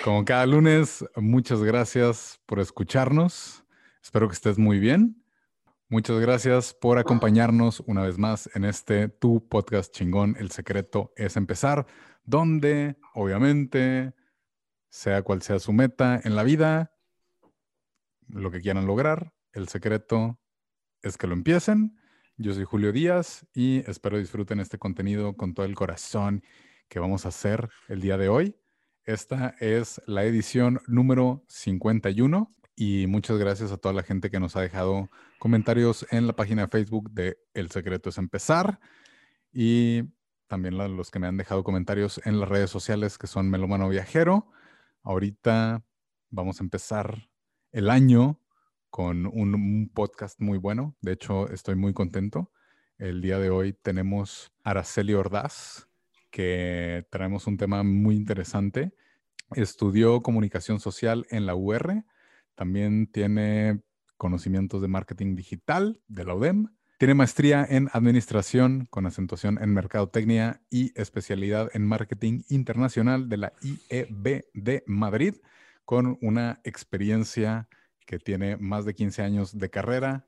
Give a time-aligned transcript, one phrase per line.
[0.00, 3.64] Como cada lunes, muchas gracias por escucharnos.
[4.02, 5.22] Espero que estés muy bien.
[5.88, 10.34] Muchas gracias por acompañarnos una vez más en este tu podcast chingón.
[10.40, 11.86] El secreto es empezar,
[12.24, 14.12] donde obviamente,
[14.88, 16.96] sea cual sea su meta en la vida,
[18.26, 20.40] lo que quieran lograr, el secreto
[21.02, 21.96] es que lo empiecen.
[22.38, 26.42] Yo soy Julio Díaz y espero disfruten este contenido con todo el corazón
[26.88, 28.56] que vamos a hacer el día de hoy.
[29.04, 34.54] Esta es la edición número 51 y muchas gracias a toda la gente que nos
[34.54, 38.78] ha dejado comentarios en la página Facebook de El Secreto es Empezar
[39.52, 40.04] y
[40.46, 44.52] también los que me han dejado comentarios en las redes sociales que son Melomano Viajero.
[45.02, 45.84] Ahorita
[46.30, 47.28] vamos a empezar
[47.72, 48.40] el año
[48.88, 50.94] con un, un, podcast muy bueno.
[51.00, 52.52] De hecho, estoy muy contento.
[52.98, 55.88] El día de hoy tenemos Araceli Ordaz,
[56.32, 58.92] que traemos un tema muy interesante.
[59.54, 62.04] Estudió comunicación social en la UR,
[62.56, 63.82] también tiene
[64.16, 70.62] conocimientos de marketing digital de la UDEM, tiene maestría en administración con acentuación en mercadotecnia
[70.70, 75.34] y especialidad en marketing internacional de la IEB de Madrid,
[75.84, 77.68] con una experiencia
[78.06, 80.26] que tiene más de 15 años de carrera.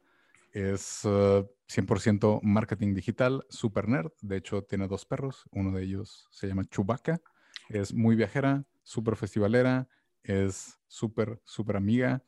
[0.53, 4.12] Es uh, 100% marketing digital, super nerd.
[4.20, 5.45] De hecho, tiene dos perros.
[5.53, 7.20] Uno de ellos se llama Chewbacca.
[7.69, 9.89] Es muy viajera, súper festivalera,
[10.23, 12.23] es súper, súper amiga.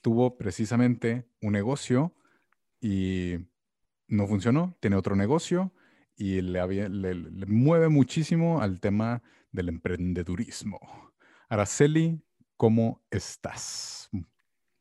[0.00, 2.14] Tuvo precisamente un negocio
[2.80, 3.36] y
[4.08, 4.76] no funcionó.
[4.80, 5.72] Tiene otro negocio
[6.16, 9.22] y le, le mueve muchísimo al tema
[9.52, 10.78] del emprendedurismo.
[11.48, 12.22] Araceli,
[12.56, 14.10] ¿cómo estás?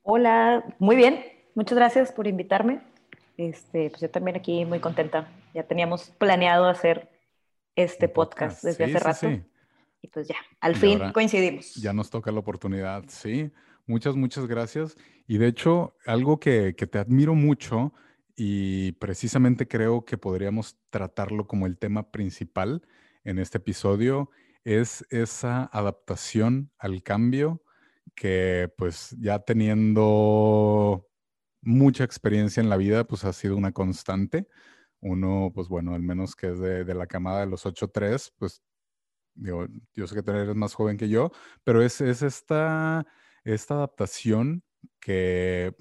[0.02, 1.24] Hola, muy bien.
[1.56, 2.89] Muchas gracias por invitarme.
[3.40, 5.32] Este, pues yo también aquí muy contenta.
[5.54, 7.10] Ya teníamos planeado hacer
[7.74, 9.30] este podcast, podcast, desde sí, hace rato.
[9.30, 9.44] Sí, sí.
[10.02, 11.76] Y pues ya, al y fin coincidimos.
[11.76, 13.50] Ya nos toca la oportunidad, sí.
[13.88, 14.98] Muchas, muchas gracias.
[15.26, 17.94] Y de hecho, algo que, que te admiro mucho
[18.36, 22.86] y precisamente creo que podríamos tratarlo como el tema principal
[23.24, 24.32] en este episodio
[24.66, 27.64] es esa adaptación al cambio
[28.16, 31.09] que pues ya teniendo
[31.62, 34.48] mucha experiencia en la vida, pues ha sido una constante.
[35.02, 38.64] Uno, pues bueno, al menos que es de, de la camada de los 8-3, pues
[39.36, 41.32] digo, yo sé que tú eres más joven que yo,
[41.64, 43.06] pero es, es esta,
[43.44, 44.64] esta adaptación
[45.00, 45.76] que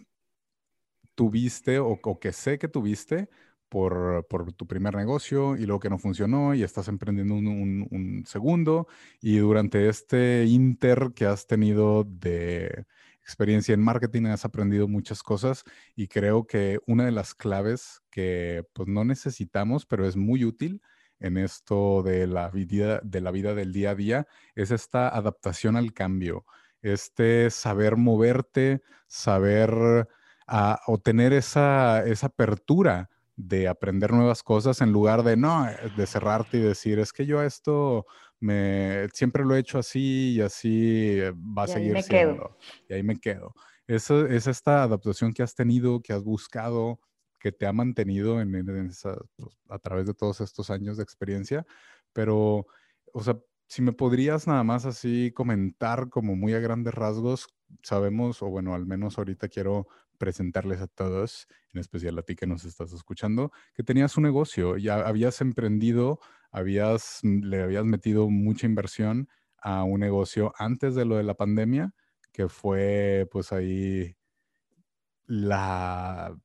[1.14, 3.28] tuviste o, o, que sé que tuviste
[3.68, 7.88] por, por, tu primer negocio y luego que no funcionó y estás emprendiendo un, un,
[7.90, 8.86] un segundo
[9.20, 12.86] y durante este inter que has tenido de
[13.28, 15.62] experiencia en marketing, has aprendido muchas cosas
[15.94, 20.80] y creo que una de las claves que pues no necesitamos, pero es muy útil
[21.20, 25.76] en esto de la vida, de la vida del día a día, es esta adaptación
[25.76, 26.46] al cambio,
[26.80, 30.08] este saber moverte, saber
[30.48, 35.66] uh, o tener esa, esa apertura de aprender nuevas cosas en lugar de no,
[35.98, 38.06] de cerrarte y decir, es que yo esto
[38.40, 41.18] me, siempre lo he hecho así y así
[41.56, 42.34] va a y seguir siendo.
[42.34, 42.58] Quedo.
[42.88, 43.54] Y ahí me quedo.
[43.86, 47.00] Eso, es esta adaptación que has tenido, que has buscado,
[47.40, 51.02] que te ha mantenido en, en esa, pues, a través de todos estos años de
[51.02, 51.66] experiencia.
[52.12, 52.66] Pero,
[53.12, 53.38] o sea,
[53.68, 57.48] si me podrías nada más así comentar como muy a grandes rasgos,
[57.82, 59.86] sabemos, o bueno, al menos ahorita quiero
[60.18, 64.76] presentarles a todos, en especial a ti que nos estás escuchando, que tenías un negocio,
[64.78, 66.18] ya habías emprendido
[66.50, 69.28] habías, mm, le habías metido mucha inversión
[69.58, 71.94] a un negocio antes de lo de la pandemia,
[72.32, 74.16] que fue pues ahí
[75.26, 76.36] la,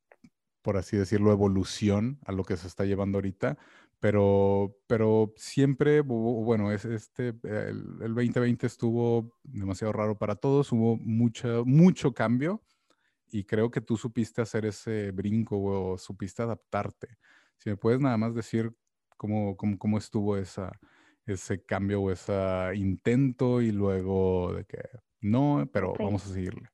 [0.61, 3.57] por así decirlo, evolución a lo que se está llevando ahorita.
[4.03, 10.97] Pero, pero siempre, bueno, es, este, el, el 2020 estuvo demasiado raro para todos, hubo
[10.97, 12.61] mucho, mucho cambio
[13.31, 17.15] y creo que tú supiste hacer ese brinco o supiste adaptarte.
[17.59, 18.75] Si me puedes nada más decir
[19.15, 20.77] ¿Cómo, cómo, cómo estuvo esa,
[21.25, 22.33] ese cambio o ese
[22.75, 24.81] intento y luego de que
[25.21, 26.05] no, pero okay.
[26.05, 26.67] vamos a seguirle?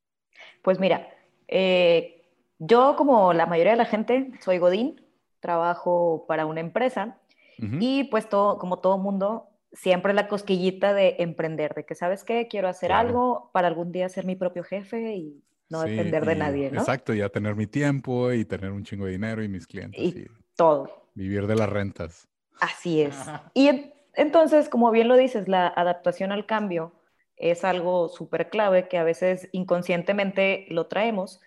[0.63, 1.07] Pues mira,
[1.47, 2.23] eh,
[2.57, 4.99] yo como la mayoría de la gente soy Godín,
[5.39, 7.18] trabajo para una empresa
[7.59, 7.77] uh -huh.
[7.79, 12.47] y pues todo, como todo mundo siempre la cosquillita de emprender, de que, ¿sabes qué?
[12.47, 16.71] Quiero hacer algo para algún día ser mi propio jefe y no depender de nadie,
[16.71, 16.79] ¿no?
[16.79, 20.01] Exacto, ya tener mi tiempo y tener un chingo de dinero y mis clientes.
[20.01, 21.07] Y, todo.
[21.13, 22.27] Vivir de las rentas.
[22.59, 23.15] Así es.
[23.53, 26.93] Y entonces, como bien lo dices, la adaptación al cambio
[27.37, 31.39] es algo súper clave que a veces inconscientemente lo traemos.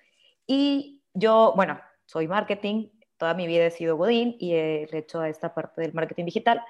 [0.47, 2.89] Y yo, bueno, soy marketing,
[3.23, 6.61] toda mi vida he sido Godín y he hecho a esta parte del marketing digital.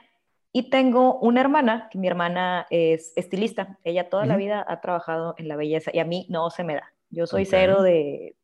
[0.53, 3.79] Y tengo una hermana, que mi hermana es estilista.
[3.85, 6.75] Ella toda la vida ha trabajado en la belleza y a mí no se me
[6.75, 6.93] da.
[7.09, 8.37] Yo soy cero de,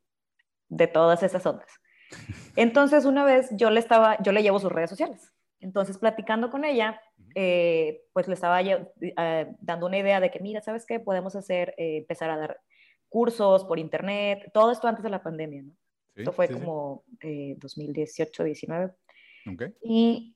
[0.69, 1.69] de todas esas ondas.
[2.55, 5.31] Entonces, una vez yo le estaba, yo le llevo sus redes sociales.
[5.59, 6.99] Entonces, platicando con ella,
[7.35, 10.99] eh, pues le estaba eh, dando una idea de que, mira, ¿sabes qué?
[10.99, 12.59] Podemos hacer, eh, empezar a dar
[13.07, 15.73] cursos por internet, todo esto antes de la pandemia, ¿no?
[16.15, 18.91] Esto fue como 2018, 19.
[19.53, 19.73] Okay.
[19.81, 20.33] Y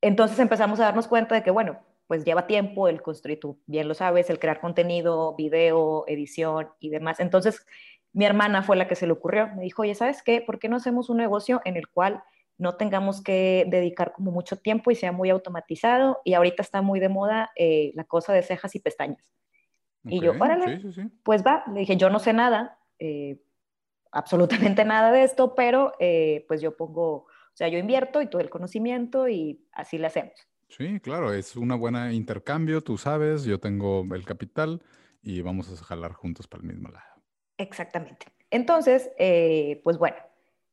[0.00, 3.86] entonces empezamos a darnos cuenta de que, bueno, pues lleva tiempo el construir, tú bien
[3.86, 7.20] lo sabes, el crear contenido, video, edición y demás.
[7.20, 7.66] Entonces,
[8.14, 9.48] mi hermana fue la que se le ocurrió.
[9.54, 10.40] Me dijo, oye, ¿sabes qué?
[10.40, 12.22] ¿Por qué no hacemos un negocio en el cual
[12.56, 16.18] no tengamos que dedicar como mucho tiempo y sea muy automatizado?
[16.24, 19.22] Y ahorita está muy de moda eh, la cosa de cejas y pestañas.
[20.04, 20.80] y yo, órale,
[21.22, 21.62] pues va.
[21.72, 23.38] Le dije, yo no sé nada, eh,
[24.12, 28.40] absolutamente nada de esto, pero eh, pues yo pongo, o sea, yo invierto y todo
[28.40, 30.32] el conocimiento y así le hacemos.
[30.68, 34.82] Sí, claro, es una buena intercambio, tú sabes, yo tengo el capital
[35.22, 37.06] y vamos a jalar juntos para el mismo lado.
[37.56, 38.26] Exactamente.
[38.50, 40.16] Entonces, eh, pues bueno,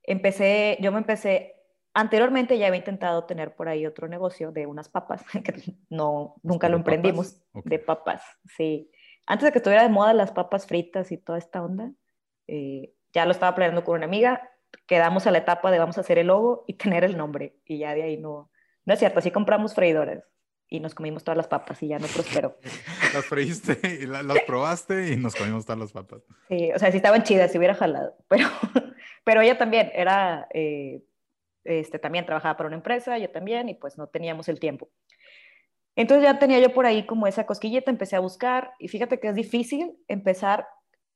[0.03, 1.55] empecé, yo me empecé,
[1.93, 6.69] anteriormente ya había intentado tener por ahí otro negocio de unas papas, que no, nunca
[6.69, 8.21] lo emprendimos, de papas,
[8.57, 8.91] sí.
[9.25, 11.91] Antes de que estuviera de moda las papas fritas y toda esta onda,
[12.47, 14.51] eh, ya lo estaba planeando con una amiga,
[14.85, 17.79] quedamos a la etapa de vamos a hacer el logo y tener el nombre, y
[17.79, 18.51] ya de ahí no,
[18.83, 20.23] no es cierto, así compramos freidoras
[20.67, 22.57] y nos comimos todas las papas y ya no prosperó.
[23.13, 26.23] las freíste y las, probaste y nos comimos todas las papas.
[26.49, 28.47] Sí, o sea, sí estaban chidas, si hubiera jalado, pero,
[29.23, 31.01] pero ella también era, eh,
[31.63, 34.89] este, también trabajaba para una empresa, yo también, y pues no teníamos el tiempo.
[35.95, 39.29] Entonces ya tenía yo por ahí como esa cosquilleta, empecé a buscar y fíjate que
[39.29, 40.67] es difícil empezar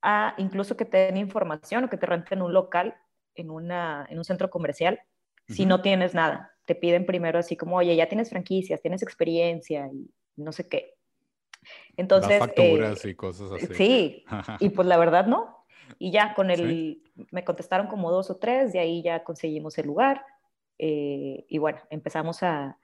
[0.01, 2.96] a incluso que te den información o que te renten un local
[3.36, 5.00] en, una, en un centro comercial
[5.48, 9.90] si no tienes nada te piden primero así como, oye, ya tienes franquicias, tienes experiencia
[9.92, 10.94] y no sé qué.
[11.98, 12.38] Entonces...
[12.38, 13.74] Facturas eh, y cosas así.
[13.74, 14.25] Sí,
[14.60, 15.66] y pues la verdad no.
[15.98, 17.01] Y ya con el,
[17.31, 20.24] me contestaron como dos o tres, de ahí ya conseguimos el lugar.
[20.78, 22.78] Eh, y bueno, empezamos a,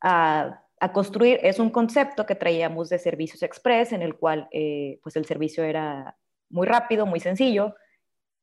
[0.00, 4.98] a, a, construir, es un concepto que traíamos de servicios express, en el cual eh,
[5.04, 6.18] pues el servicio era
[6.50, 7.74] muy rápido, muy sencillo,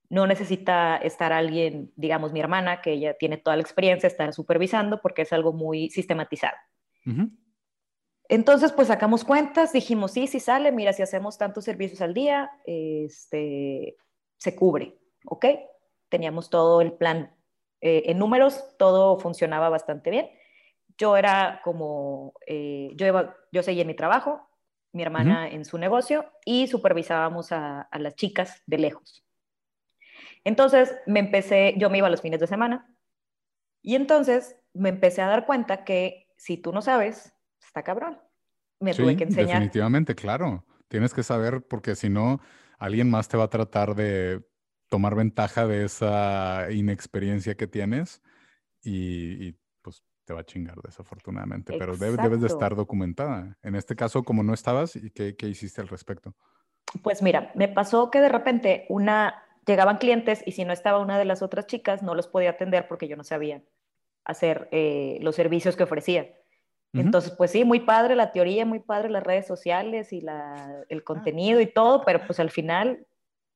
[0.10, 5.02] no necesita estar alguien, digamos mi hermana, que ella tiene toda la experiencia, estar supervisando
[5.02, 6.56] porque es algo muy sistematizado.
[8.30, 12.52] Entonces, pues sacamos cuentas, dijimos, sí, sí sale, mira, si hacemos tantos servicios al día,
[12.66, 13.96] este,
[14.38, 15.46] se cubre, ¿ok?
[16.10, 17.34] Teníamos todo el plan
[17.80, 20.30] eh, en números, todo funcionaba bastante bien.
[20.98, 23.06] Yo era como, eh, yo,
[23.52, 24.47] yo seguía mi trabajo,
[24.98, 29.24] mi hermana en su negocio y supervisábamos a las chicas de lejos.
[30.44, 32.94] Entonces me empecé, yo me iba los fines de semana
[33.82, 38.18] y entonces me empecé a dar cuenta que si tú no sabes, está cabrón.
[38.80, 39.48] Me tuve que enseñar.
[39.48, 40.66] Definitivamente, claro.
[40.88, 42.40] Tienes que saber porque si no,
[42.78, 44.46] alguien más te va a tratar de
[44.88, 48.22] tomar ventaja de esa inexperiencia que tienes
[48.84, 49.56] y,
[50.28, 53.58] te va a chingar desafortunadamente, pero debes, de estar documentada.
[53.64, 56.36] En este caso, como no estabas, ¿y qué, qué hiciste al respecto?
[57.02, 61.18] Pues mira, me pasó que de repente una, llegaban clientes y si no estaba una
[61.18, 63.64] de las otras chicas, no los podía atender porque yo no sabía
[64.26, 66.30] hacer eh, los servicios que ofrecía.
[66.94, 71.00] Entonces, pues sí, muy padre la teoría, muy padre las redes sociales y la, el
[71.00, 71.04] ah.
[71.06, 73.06] contenido y todo, pero pues al final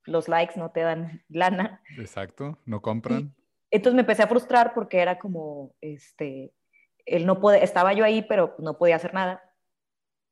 [0.05, 1.81] los likes no te dan lana.
[1.97, 3.33] Exacto, no compran.
[3.71, 6.53] entonces me empecé a frustrar porque era como, este,
[7.05, 9.43] él no puede, estaba yo ahí, pero no podía hacer nada.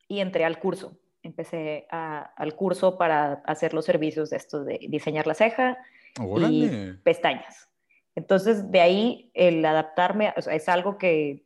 [0.08, 5.28] Y entré al curso empecé al curso para hacer los servicios de esto de diseñar
[5.28, 5.78] la ceja
[6.50, 6.70] y
[7.04, 7.70] pestañas.
[8.16, 11.46] Entonces, de ahí el adaptarme es algo que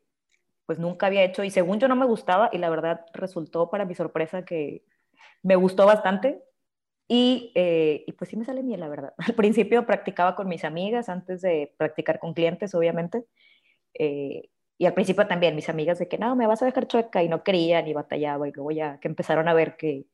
[0.66, 3.86] pues nunca había hecho y según yo no me gustaba y la verdad resultó para
[3.86, 4.84] mi sorpresa que
[5.42, 6.42] me gustó bastante
[7.06, 9.14] y, eh, y pues sí me sale bien la verdad.
[9.18, 13.26] Al principio practicaba con mis amigas antes de practicar con clientes, obviamente.
[13.94, 17.24] Eh, y al principio también mis amigas de que no, me vas a dejar chueca
[17.24, 20.06] y no querían y batallaba y luego ya que empezaron a ver que,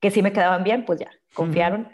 [0.00, 1.88] que sí me quedaban bien, pues ya, confiaron.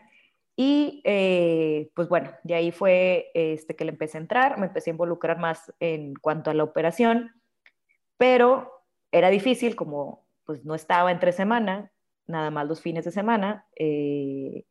[0.57, 4.91] Y eh, pues bueno, de ahí fue este, que le empecé a entrar, me empecé
[4.91, 7.33] a involucrar más en cuanto a la operación,
[8.17, 11.91] pero era difícil, como pues no estaba entre semana,
[12.27, 14.65] nada más los fines de semana, eh,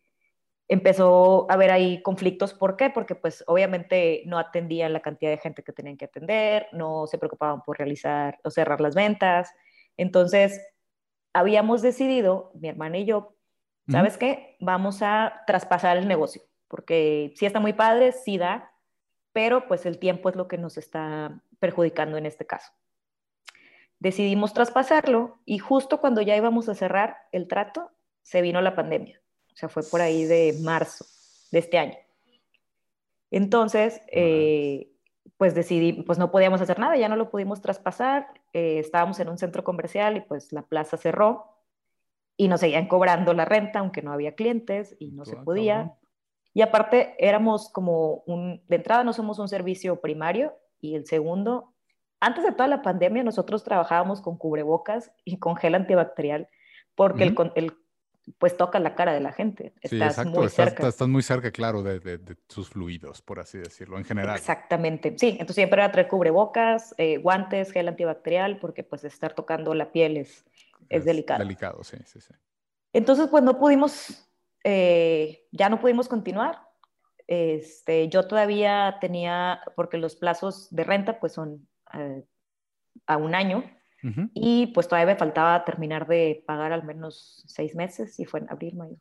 [0.68, 2.54] empezó a haber ahí conflictos.
[2.54, 2.90] ¿Por qué?
[2.90, 7.18] Porque pues obviamente no atendían la cantidad de gente que tenían que atender, no se
[7.18, 9.52] preocupaban por realizar o cerrar las ventas.
[9.98, 10.62] Entonces,
[11.34, 13.36] habíamos decidido, mi hermana y yo,
[13.90, 14.56] ¿sabes qué?
[14.60, 18.72] Vamos a traspasar el negocio, porque sí está muy padre, sí da,
[19.34, 22.72] pero pues el tiempo es lo que nos está perjudicando en este caso.
[24.00, 27.92] Decidimos traspasarlo y justo cuando ya íbamos a cerrar el trato,
[28.22, 29.23] se vino la pandemia.
[29.54, 31.06] O sea, fue por ahí de marzo
[31.52, 31.96] de este año.
[33.30, 34.92] Entonces, eh,
[35.38, 38.28] pues decidí, pues no podíamos hacer nada, ya no lo pudimos traspasar.
[38.54, 41.46] Eh, estábamos en un centro comercial y pues la plaza cerró
[42.38, 45.96] y nos seguían cobrando la renta, aunque no había clientes y no se podía.
[46.54, 51.74] Y aparte, éramos como un, de entrada no somos un servicio primario y el segundo,
[52.20, 56.48] antes de toda la pandemia, nosotros trabajábamos con cubrebocas y con gel antibacterial
[56.96, 57.74] porque el, el,
[58.38, 59.74] pues toca la cara de la gente.
[59.82, 60.32] Estás sí, exacto.
[60.32, 60.88] muy estás, cerca.
[60.88, 64.38] Estás, muy cerca, claro, de, de, sus fluidos, por así decirlo, en general.
[64.38, 65.16] Exactamente.
[65.18, 69.92] Sí, entonces siempre era traer cubrebocas, eh, guantes, gel antibacterial, porque pues estar tocando la
[69.92, 70.46] piel es,
[70.90, 71.40] es, delicado.
[71.40, 72.34] Delicado, sí, sí, sí.
[72.94, 74.30] Entonces, pues no pudimos,
[74.64, 76.62] eh, ya no pudimos continuar.
[77.28, 82.24] Este, yo todavía tenía, porque los plazos de renta pues son eh,
[83.08, 83.64] a un año,
[84.34, 88.50] y pues todavía me faltaba terminar de pagar al menos seis meses, y fue en
[88.50, 88.96] abril, mayo.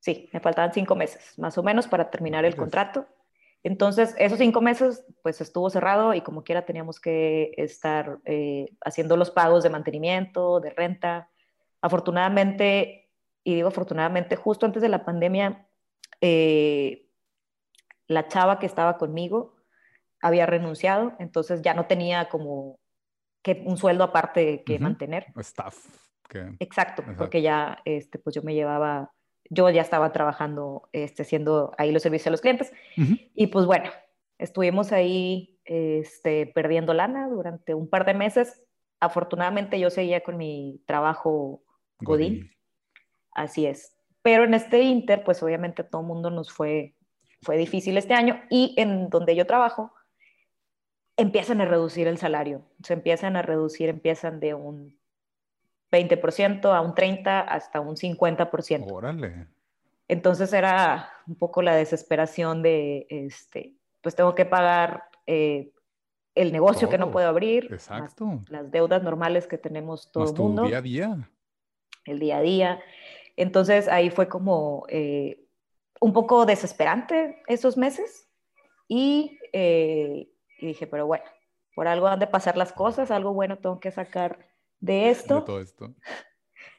[0.00, 3.06] Sí, me faltaban cinco meses, más o menos, para terminar el contrato.
[3.62, 9.16] Entonces, esos cinco meses, pues estuvo cerrado y como quiera teníamos que estar eh, haciendo
[9.16, 11.28] los pagos de mantenimiento, de renta.
[11.80, 13.10] Afortunadamente,
[13.44, 15.68] y digo afortunadamente, justo antes de la pandemia,
[16.20, 17.06] eh,
[18.08, 19.54] la chava que estaba conmigo
[20.20, 22.78] había renunciado, entonces ya no tenía como
[23.42, 25.26] que un sueldo aparte que mantener.
[25.36, 25.76] Staff.
[26.58, 29.12] Exacto, porque ya, este, pues yo me llevaba,
[29.50, 32.72] yo ya estaba trabajando, este, haciendo ahí los servicios a los clientes.
[33.34, 33.90] Y pues bueno,
[34.38, 38.62] estuvimos ahí, este, perdiendo lana durante un par de meses.
[39.00, 41.62] Afortunadamente yo seguía con mi trabajo
[41.98, 42.50] Godín.
[43.32, 43.96] Así es.
[44.22, 46.94] Pero en este Inter, pues obviamente todo el mundo nos fue,
[47.42, 48.40] fue difícil este año.
[48.50, 49.92] Y en donde yo trabajo,
[51.22, 52.62] empiezan a reducir el salario.
[52.82, 54.98] Se empiezan a reducir, empiezan de un
[55.90, 58.90] 20% a un 30% hasta un 50%.
[58.90, 59.46] Órale.
[60.08, 65.72] Entonces era un poco la desesperación de, este, pues tengo que pagar eh,
[66.34, 68.40] el negocio que no puedo abrir, Exacto.
[68.48, 70.62] las deudas normales que tenemos todo el mundo.
[70.64, 71.30] El día a día.
[72.04, 72.80] El día a día.
[73.36, 75.46] Entonces ahí fue como eh,
[76.00, 78.28] un poco desesperante esos meses
[78.88, 80.31] y eh,
[80.62, 81.24] y dije, pero bueno,
[81.74, 84.46] por algo han de pasar las cosas, algo bueno tengo que sacar
[84.80, 85.40] de esto.
[85.40, 85.94] De todo esto.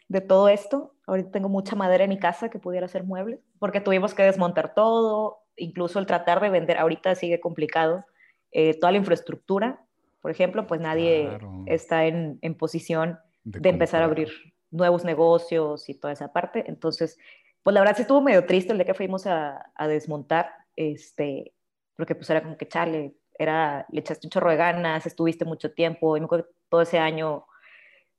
[0.09, 0.95] De todo esto.
[1.07, 4.73] Ahorita tengo mucha madera en mi casa que pudiera ser mueble, porque tuvimos que desmontar
[4.73, 8.05] todo, incluso el tratar de vender, ahorita sigue complicado,
[8.51, 9.83] eh, toda la infraestructura,
[10.21, 14.29] por ejemplo, pues nadie está en, en posición de, empezar a abrir
[14.71, 16.63] nuevos negocios y toda esa parte.
[16.67, 17.17] Entonces,
[17.63, 21.53] pues la verdad sí estuvo medio triste el día que fuimos a, a desmontar, este,
[21.95, 25.71] porque pues era como que chale, era, le echaste un chorro de ganas, estuviste mucho
[25.73, 27.45] tiempo, y me acuerdo que todo ese año,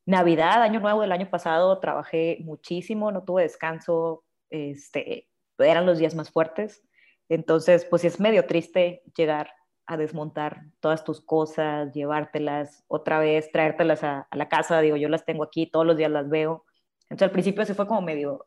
[0.06, 5.28] Navidad, año nuevo del año pasado, trabajé muchísimo, no tuve descanso, este,
[5.59, 6.83] eran los días más fuertes,
[7.28, 9.50] entonces pues es medio triste llegar
[9.87, 15.25] a desmontar todas tus cosas, llevártelas otra vez, traértelas a, la casa, digo, yo las
[15.25, 16.64] tengo aquí, todos los días las veo,
[17.04, 18.47] entonces al principio se fue como medio,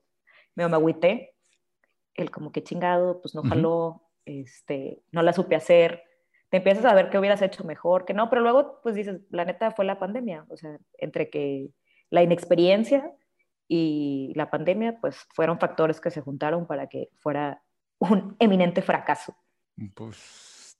[0.55, 1.35] medio me agüité,
[2.15, 6.03] el como que chingado, pues no jaló, este, no la supe hacer,
[6.49, 9.45] te empiezas a ver qué hubieras hecho mejor, que no, pero luego pues dices, la
[9.45, 11.69] neta fue la pandemia, o sea, entre que
[12.09, 13.11] la inexperiencia
[13.67, 17.61] y la pandemia pues fueron factores que se juntaron para que fuera
[17.99, 19.35] un eminente fracaso.
[19.93, 20.77] Pues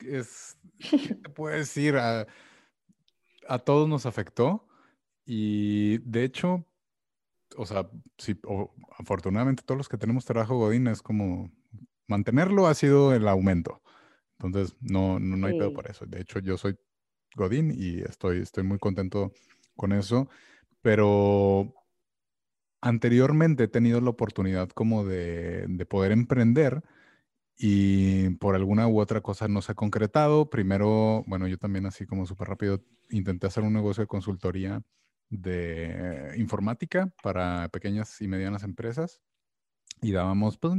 [0.00, 1.96] es, ¿qué te puedo decir?
[1.96, 2.26] A,
[3.48, 4.66] a todos nos afectó
[5.24, 6.64] y de hecho,
[7.56, 7.88] o sea,
[8.18, 8.40] sí,
[8.98, 11.50] afortunadamente todos los que tenemos trabajo Godín es como
[12.08, 13.82] mantenerlo ha sido el aumento.
[14.42, 16.06] Entonces, no, no, hay pedo por eso.
[16.06, 16.76] De hecho, yo soy
[17.34, 19.32] Godín y estoy, estoy muy contento
[19.76, 20.28] con eso.
[20.82, 21.74] Pero
[22.80, 26.82] anteriormente he tenido la oportunidad como de, de poder emprender
[27.56, 30.50] y por alguna u otra cosa no se ha concretado.
[30.50, 34.82] Primero, bueno, yo también así como súper rápido intenté hacer un negocio de consultoría
[35.30, 39.22] de informática para pequeñas y medianas empresas
[40.02, 40.74] y dábamos pues,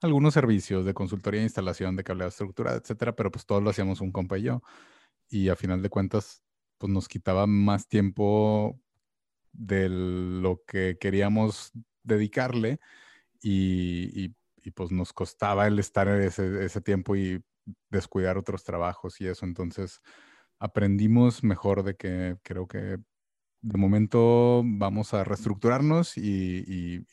[0.00, 4.12] algunos servicios de consultoría, instalación de cableado estructurado, etcétera, pero pues todos lo hacíamos un
[4.12, 4.62] compa y yo.
[5.28, 6.42] Y a final de cuentas,
[6.78, 8.80] pues nos quitaba más tiempo
[9.52, 11.72] de lo que queríamos
[12.04, 12.78] dedicarle
[13.42, 14.34] y,
[14.74, 17.42] pues nos costaba el estar ese, ese tiempo y
[17.90, 19.46] descuidar otros trabajos y eso.
[19.46, 20.00] Entonces
[20.58, 22.98] aprendimos mejor de que creo que
[23.60, 27.04] de momento vamos a reestructurarnos y,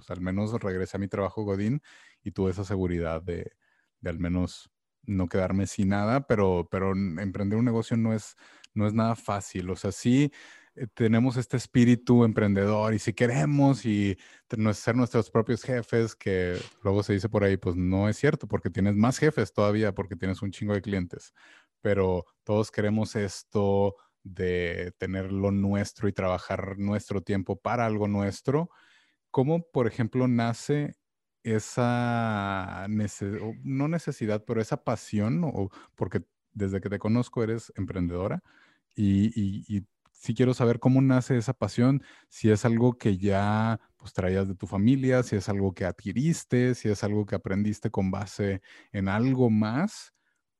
[0.00, 1.82] pues al menos regresé a mi trabajo Godín
[2.22, 3.52] y tuve esa seguridad de,
[4.00, 4.70] de al menos
[5.02, 8.36] no quedarme sin nada, pero, pero emprender un negocio no es,
[8.74, 9.68] no es nada fácil.
[9.70, 10.32] O sea, sí
[10.76, 14.16] eh, tenemos este espíritu emprendedor y si queremos y
[14.72, 18.70] ser nuestros propios jefes, que luego se dice por ahí, pues no es cierto, porque
[18.70, 21.34] tienes más jefes todavía, porque tienes un chingo de clientes,
[21.82, 28.70] pero todos queremos esto de tener lo nuestro y trabajar nuestro tiempo para algo nuestro.
[29.30, 30.96] ¿Cómo, por ejemplo, nace
[31.42, 32.86] esa,
[33.62, 38.42] no necesidad, pero esa pasión, o porque desde que te conozco eres emprendedora
[38.94, 39.32] y,
[39.76, 44.48] y, sí quiero saber cómo nace esa pasión, si es algo que ya pues traías
[44.48, 48.60] de tu familia, si es algo que adquiriste, si es algo que aprendiste con base
[48.92, 50.12] en algo más,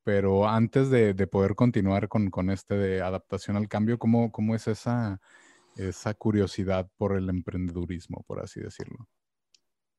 [0.02, 4.66] pero antes de, poder continuar con, con, este de adaptación al cambio, ¿cómo, cómo es
[4.66, 5.20] esa,
[5.76, 9.08] esa curiosidad por el emprendedurismo, por así decirlo?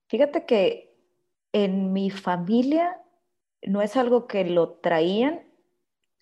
[0.07, 0.93] Fíjate que
[1.53, 2.97] en mi familia
[3.63, 5.41] no es algo que lo traían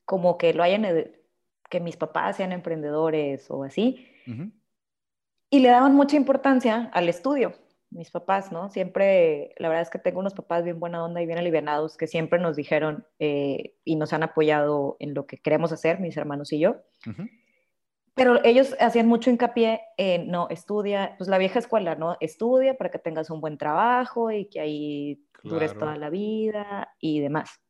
[0.06, 0.86] como que lo hayan,
[1.70, 4.08] que mis papás sean emprendedores o así.
[5.52, 7.54] Y le daban mucha importancia al estudio,
[7.92, 8.70] mis papás, ¿no?
[8.70, 12.08] Siempre, la verdad es que tengo unos papás bien buena onda y bien alivianados que
[12.08, 16.52] siempre nos dijeron eh, y nos han apoyado en lo que queremos hacer, mis hermanos
[16.54, 16.78] y yo.
[18.20, 22.18] Pero ellos hacían mucho hincapié en, no, estudia, pues la vieja escuela, ¿no?
[22.20, 27.22] Estudia para que tengas un buen trabajo y que ahí dures toda la vida y
[27.22, 27.62] demás.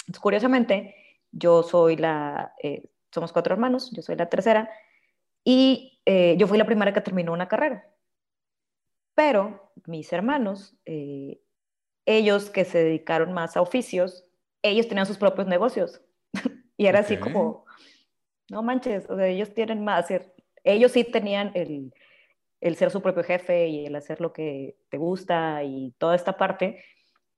[0.00, 0.94] Entonces, curiosamente,
[1.30, 4.70] yo soy la, eh, somos cuatro hermanos, yo soy la tercera,
[5.44, 7.86] y eh, yo fui la primera que terminó una carrera.
[9.14, 11.42] Pero mis hermanos, eh,
[12.06, 14.24] ellos que se dedicaron más a oficios,
[14.62, 16.00] ellos tenían sus propios negocios.
[16.78, 17.66] y era así como,
[18.52, 20.06] no manches, o sea, ellos tienen más,
[20.62, 21.94] ellos sí tenían el,
[22.60, 26.36] el ser su propio jefe y el hacer lo que te gusta y toda esta
[26.36, 26.84] parte.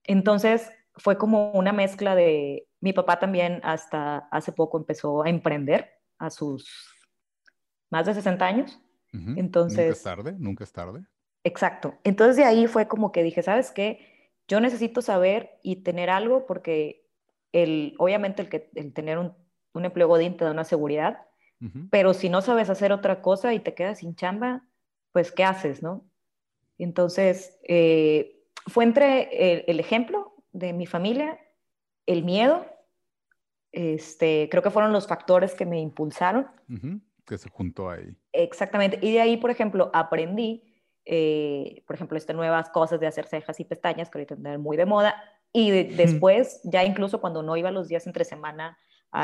[0.02, 5.88] Entonces fue como una mezcla de, mi papá también hasta hace poco empezó a emprender
[6.18, 6.68] a sus
[7.90, 8.80] más de 60 años.
[9.36, 9.86] Entonces...
[9.86, 11.04] Nunca es tarde, nunca es tarde.
[11.44, 11.94] Exacto.
[12.02, 14.32] Entonces de ahí fue como que dije, ¿sabes qué?
[14.48, 17.06] Yo necesito saber y tener algo porque
[17.52, 19.43] el, obviamente el, que, el tener un
[19.74, 21.18] un empleo godín te da una seguridad,
[21.90, 24.62] pero si no sabes hacer otra cosa y te quedas sin chamba,
[25.12, 26.04] pues ¿qué haces, no?
[26.76, 31.38] Entonces, eh, fue entre el, ejemplo de mi familia,
[32.04, 32.66] el miedo,
[33.72, 36.48] este, creo que fueron los factores que me impulsaron.
[37.24, 38.14] Que se juntó ahí.
[38.32, 38.98] Exactamente.
[39.00, 40.62] Y de ahí, por ejemplo, aprendí,
[41.06, 44.76] eh, por ejemplo, estas nuevas cosas de hacer cejas y pestañas, que ahorita andan muy
[44.76, 45.14] de moda.
[45.50, 48.76] Y después, ya incluso cuando no iba los días entre semana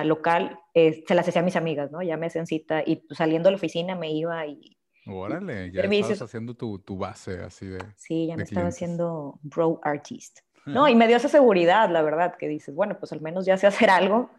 [0.05, 2.03] local, eh, se las hacía a mis amigas, ¿no?
[2.03, 4.77] Ya me hacían cita y pues, saliendo de la oficina me iba y...
[5.07, 7.79] Órale, ya estabas haciendo tu, tu, base así de...
[7.97, 10.41] Sí, ya me estaba haciendo bro artist.
[10.67, 13.57] No, y me dio esa seguridad, la verdad, que dices, bueno, pues al menos ya
[13.57, 14.31] sé hacer algo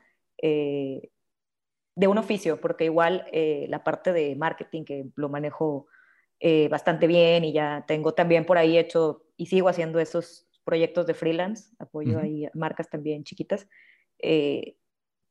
[0.41, 1.09] eh,
[1.95, 5.87] de un oficio, porque igual eh, la parte de marketing que lo manejo
[6.71, 11.13] bastante bien y ya tengo también por ahí hecho y sigo haciendo esos proyectos de
[11.13, 13.67] freelance, apoyo ahí marcas también chiquitas.
[14.19, 14.77] Eh,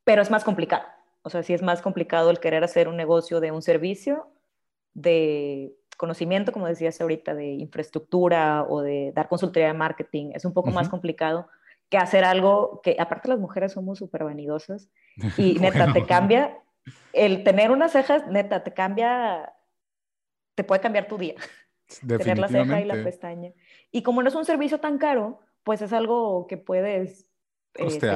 [0.03, 0.83] pero es más complicado.
[1.23, 4.27] O sea, sí es más complicado el querer hacer un negocio de un servicio,
[4.93, 10.31] de conocimiento, como decías ahorita, de infraestructura o de dar consultoría de marketing.
[10.33, 11.47] Es un poco más complicado
[11.89, 14.89] que hacer algo que, aparte las mujeres somos súper vanidosas
[15.37, 16.57] y neta, te cambia,
[17.13, 19.53] el tener unas cejas, neta, te cambia,
[20.55, 21.35] te puede cambiar tu día.
[22.07, 23.51] Tener la ceja y la pestaña.
[23.91, 27.29] Y como no es un servicio tan caro, pues es algo que puedes...
[27.73, 28.09] Este,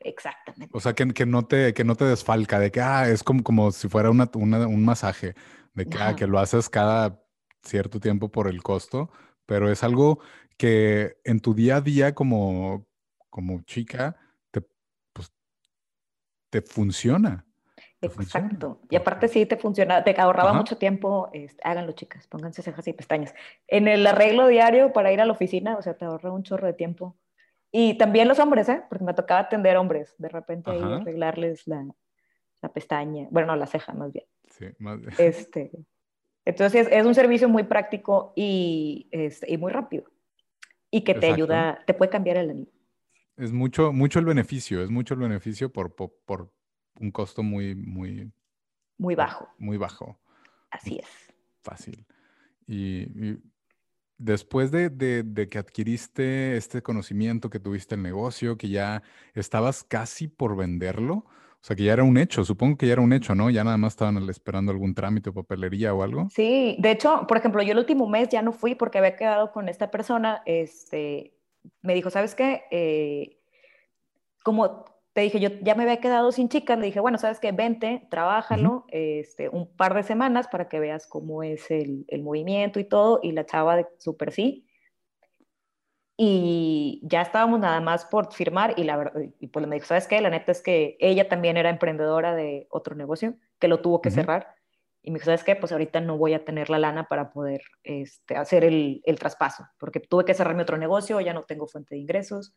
[0.00, 0.70] Exactamente.
[0.76, 3.42] O sea, que, que, no te, que no te desfalca, de que ah, es como,
[3.42, 5.34] como si fuera una, un masaje,
[5.74, 7.22] de que, ah, que lo haces cada
[7.62, 9.10] cierto tiempo por el costo,
[9.46, 10.20] pero es algo
[10.56, 12.86] que en tu día a día como,
[13.30, 14.16] como chica
[14.50, 14.62] te,
[15.12, 15.32] pues,
[16.50, 17.44] te funciona.
[18.02, 18.80] Exacto.
[18.90, 22.92] y aparte sí te funciona, te ahorraba mucho tiempo, este, háganlo chicas, pónganse cejas y
[22.92, 23.34] pestañas.
[23.66, 26.66] En el arreglo diario para ir a la oficina, o sea, te ahorra un chorro
[26.66, 27.16] de tiempo
[27.78, 28.82] y también los hombres, ¿eh?
[28.88, 31.86] Porque me tocaba atender hombres, de repente ahí arreglarles la,
[32.62, 34.24] la, pestaña, bueno, no, la ceja más bien.
[34.48, 35.12] Sí, más bien.
[35.18, 35.70] Este,
[36.46, 40.04] entonces es un servicio muy práctico y, este, y muy rápido.
[40.90, 42.72] Y que te ayuda, te puede cambiar el anillo.
[43.36, 46.50] Es mucho, mucho el beneficio, es mucho el beneficio por, por, por
[46.98, 48.32] un costo muy, muy,
[48.96, 49.50] muy bajo.
[49.58, 50.18] Muy bajo.
[50.70, 51.34] Así es.
[51.60, 52.06] Fácil.
[52.66, 53.36] Y,
[54.18, 59.02] después de, que adquiriste este conocimiento, que tuviste el negocio, que ya
[59.34, 63.02] estabas casi por venderlo, o sea, que ya era un hecho, supongo que ya era
[63.02, 63.50] un hecho, ¿no?
[63.50, 66.28] Ya nada más estaban esperando algún trámite o papelería o algo.
[66.30, 69.50] Sí, de hecho, por ejemplo, yo el último mes ya no fui porque había quedado
[69.50, 71.34] con esta persona, este,
[71.82, 72.62] me dijo, ¿sabes qué?
[72.70, 73.38] Eh,
[74.44, 74.84] como
[75.16, 78.06] te dije, yo ya me había quedado sin chicas, le dije, bueno, sabes qué, vente,
[78.10, 82.84] trabájalo este, un par de semanas para que veas cómo es el, el movimiento y
[82.84, 84.68] todo, y la chava de súper sí.
[86.18, 90.06] Y ya estábamos nada más por firmar y la verdad, y pues me dijo, ¿sabes
[90.06, 90.20] qué?
[90.20, 94.10] La neta es que ella también era emprendedora de otro negocio que lo tuvo que
[94.10, 94.54] cerrar.
[95.02, 95.56] Y me dijo, ¿sabes qué?
[95.56, 99.64] Pues ahorita no voy a tener la lana para poder este, hacer el, el traspaso,
[99.78, 102.54] porque tuve que cerrar mi otro negocio, ya no tengo fuente de ingresos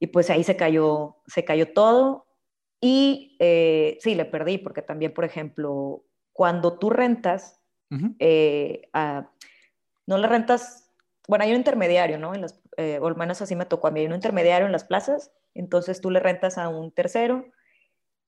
[0.00, 2.26] y pues ahí se cayó, se cayó todo.
[2.80, 7.60] Y eh, sí, le perdí, porque también, por ejemplo, cuando tú rentas,
[8.18, 8.88] eh,
[10.06, 10.90] no le rentas,
[11.28, 12.34] bueno, hay un intermediario, ¿no?
[12.34, 14.72] En las, eh, o al menos así me tocó a mí, hay un intermediario en
[14.72, 17.44] las plazas, entonces tú le rentas a un tercero,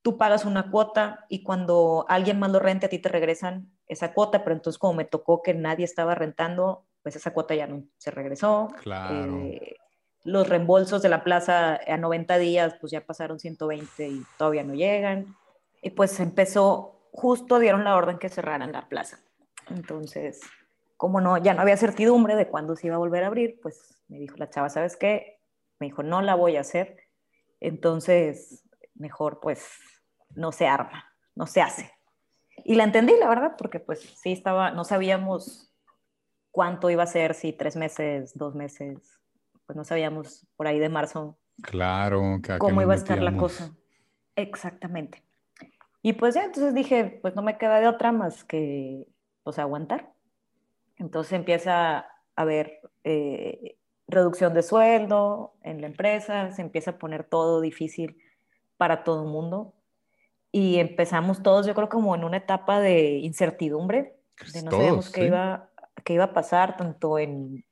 [0.02, 4.12] tú pagas una cuota y cuando alguien más lo rente a ti te regresan esa
[4.12, 7.84] cuota, pero entonces como me tocó que nadie estaba rentando, pues esa cuota ya no
[7.96, 8.68] se regresó.
[8.82, 9.46] Claro
[10.24, 14.74] los reembolsos de la plaza a 90 días, pues ya pasaron 120 y todavía no
[14.74, 15.36] llegan.
[15.82, 19.20] Y pues empezó, justo dieron la orden que cerraran la plaza.
[19.68, 20.40] Entonces,
[20.96, 24.02] como no, ya no había certidumbre de cuándo se iba a volver a abrir, pues
[24.08, 25.40] me dijo la chava, ¿sabes qué?
[25.80, 26.96] Me dijo, no la voy a hacer.
[27.60, 29.66] Entonces, mejor pues
[30.34, 31.04] no se arma,
[31.34, 31.90] no se hace.
[32.64, 35.72] Y la entendí, la verdad, porque pues sí estaba, no sabíamos
[36.52, 39.21] cuánto iba a ser, si tres meses, dos meses,
[39.72, 43.74] pues no sabíamos por ahí de marzo claro, cómo iba a estar la cosa.
[44.36, 45.22] Exactamente.
[46.02, 49.06] Y pues ya, entonces dije, pues no me queda de otra más que
[49.42, 50.12] pues aguantar.
[50.98, 52.06] Entonces empieza a
[52.36, 58.18] haber eh, reducción de sueldo en la empresa, se empieza a poner todo difícil
[58.76, 59.72] para todo el mundo.
[60.50, 64.18] Y empezamos todos, yo creo, como en una etapa de incertidumbre,
[64.52, 65.70] de no sabíamos qué, iba,
[66.04, 67.64] qué iba a pasar, tanto en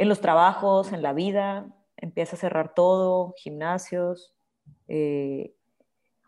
[0.00, 1.66] en los trabajos, en la vida,
[1.98, 4.34] empieza a cerrar todo, gimnasios.
[4.88, 5.54] Eh,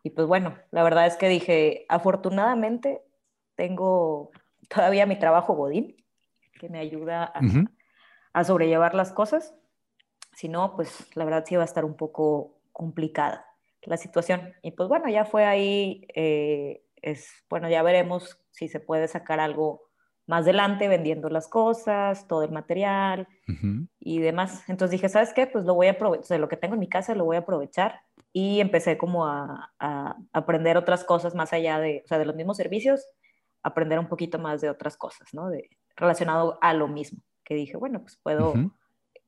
[0.02, 3.02] y pues bueno, la verdad es que dije, afortunadamente
[3.54, 4.30] tengo
[4.68, 5.96] todavía mi trabajo Godín,
[6.61, 7.32] que me ayuda
[8.35, 9.54] a, sobrellevar las cosas.
[10.35, 13.46] Si no, pues la verdad sí va a estar un poco complicada
[13.85, 14.52] la situación.
[14.62, 19.40] Y pues bueno, ya fue ahí, eh, es, bueno, ya veremos si se puede sacar
[19.40, 19.91] algo
[20.26, 23.28] más adelante vendiendo las cosas, todo el material
[23.98, 24.68] y demás.
[24.68, 25.46] Entonces dije, ¿sabes qué?
[25.46, 27.37] Pues lo voy a aprovechar, o sea, lo que tengo en mi casa lo voy
[27.37, 28.00] a aprovechar
[28.32, 29.70] y empecé como a,
[30.32, 33.06] aprender otras cosas más allá de, o sea, de los mismos servicios,
[33.62, 35.48] aprender un poquito más de otras cosas, ¿no?
[35.50, 38.54] De, relacionado a lo mismo, que dije, bueno, pues puedo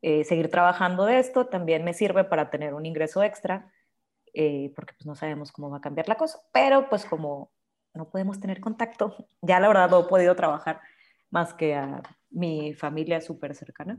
[0.01, 3.71] eh, seguir trabajando de esto, también me sirve para tener un ingreso extra,
[4.33, 7.53] eh, porque pues no sabemos cómo va a cambiar la cosa, pero pues como
[7.95, 9.15] no podemos tener contacto.
[9.43, 10.81] Ya la verdad no he podido trabajar
[11.31, 13.99] más que a mi familia súper cercana.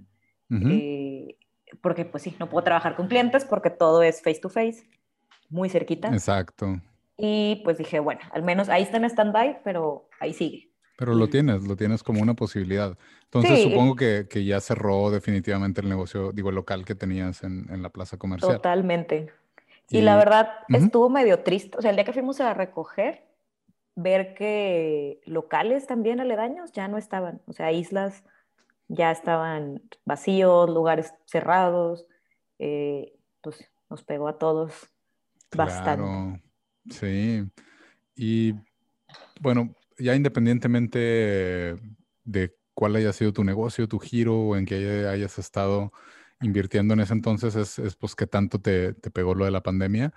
[0.49, 1.37] Eh,
[1.81, 4.87] porque pues sí, no puedo trabajar con clientes porque todo es face to face,
[5.49, 6.09] muy cerquita.
[6.09, 6.79] Exacto.
[7.17, 10.69] Y pues dije, bueno, al menos ahí está en stand-by, pero ahí sigue.
[10.97, 12.97] Pero lo tienes, lo tienes como una posibilidad.
[13.23, 17.81] Entonces supongo que, que, ya cerró definitivamente el negocio, digo, local que tenías en, en
[17.81, 18.55] la plaza comercial.
[18.55, 19.33] Totalmente.
[19.89, 21.77] Y, la verdad estuvo medio triste.
[21.77, 23.25] O sea, el día que fuimos a recoger,
[23.95, 28.23] ver que locales también aledaños ya no estaban, o sea, islas
[28.87, 32.05] ya estaban vacíos, lugares cerrados,
[32.59, 34.73] eh, pues nos pegó a todos
[35.55, 36.41] bastante.
[36.89, 37.43] Sí,
[38.15, 38.53] y
[39.41, 41.75] bueno, ya independientemente
[42.23, 45.91] de cuál haya sido tu negocio, tu giro o en que hayas estado
[46.41, 49.63] invirtiendo en ese entonces, es, es pues qué tanto te, te pegó lo de la
[49.63, 50.13] pandemia,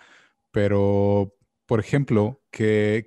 [0.51, 1.38] pero
[1.69, 3.05] por ejemplo, que,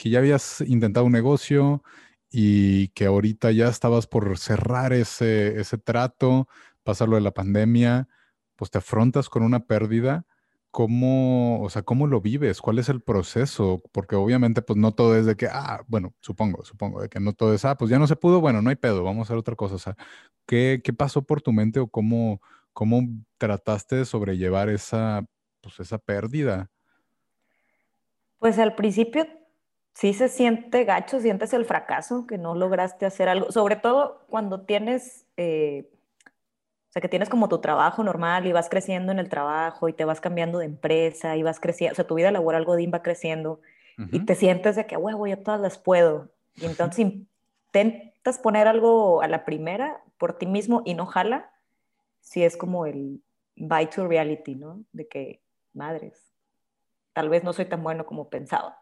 [0.00, 1.84] ya habías intentado un negocio
[2.28, 6.48] y que ahorita ya estabas por cerrar ese, ese trato,
[6.82, 8.08] pasarlo de la pandemia,
[8.56, 10.26] pues te afrontas con una pérdida.
[10.72, 12.60] ¿Cómo, o sea, cómo lo vives?
[12.60, 13.80] ¿Cuál es el proceso?
[13.92, 17.32] Porque obviamente, pues no todo es de que, ah, bueno, supongo, supongo, de que no
[17.32, 19.36] todo es, ah, pues ya no se pudo, bueno, no hay pedo, vamos a hacer
[19.38, 19.76] otra cosa.
[19.76, 19.96] O sea,
[20.46, 22.40] ¿qué, qué pasó por tu mente o cómo,
[22.72, 23.02] cómo
[23.38, 25.24] trataste de sobrellevar esa,
[25.62, 26.70] pues esa pérdida?
[28.44, 29.26] Pues al principio
[29.94, 34.66] sí se siente gacho, sientes el fracaso, que no lograste hacer algo, sobre todo cuando
[34.66, 35.90] tienes, eh,
[36.26, 39.94] o sea, que tienes como tu trabajo normal y vas creciendo en el trabajo y
[39.94, 43.00] te vas cambiando de empresa y vas creciendo, o sea, tu vida laboral Godín va
[43.00, 43.62] creciendo
[44.12, 46.28] y te sientes de que, huevo, yo todas las puedo.
[46.56, 51.50] Y entonces intentas poner algo a la primera por ti mismo y no jala,
[52.20, 53.22] si es como el
[53.56, 54.84] bye to reality, ¿no?
[54.92, 55.40] De que,
[55.72, 56.33] madres,
[57.14, 58.78] tal vez no soy tan bueno como pensaba.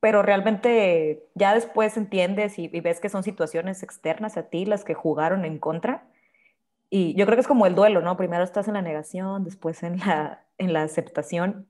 [0.00, 4.94] Pero realmente ya después entiendes y, ves que son situaciones externas a ti las que
[4.94, 6.08] jugaron en contra.
[6.88, 8.16] Y yo creo que es como el duelo, ¿no?
[8.16, 11.68] Primero estás en la negación, después en la, en la aceptación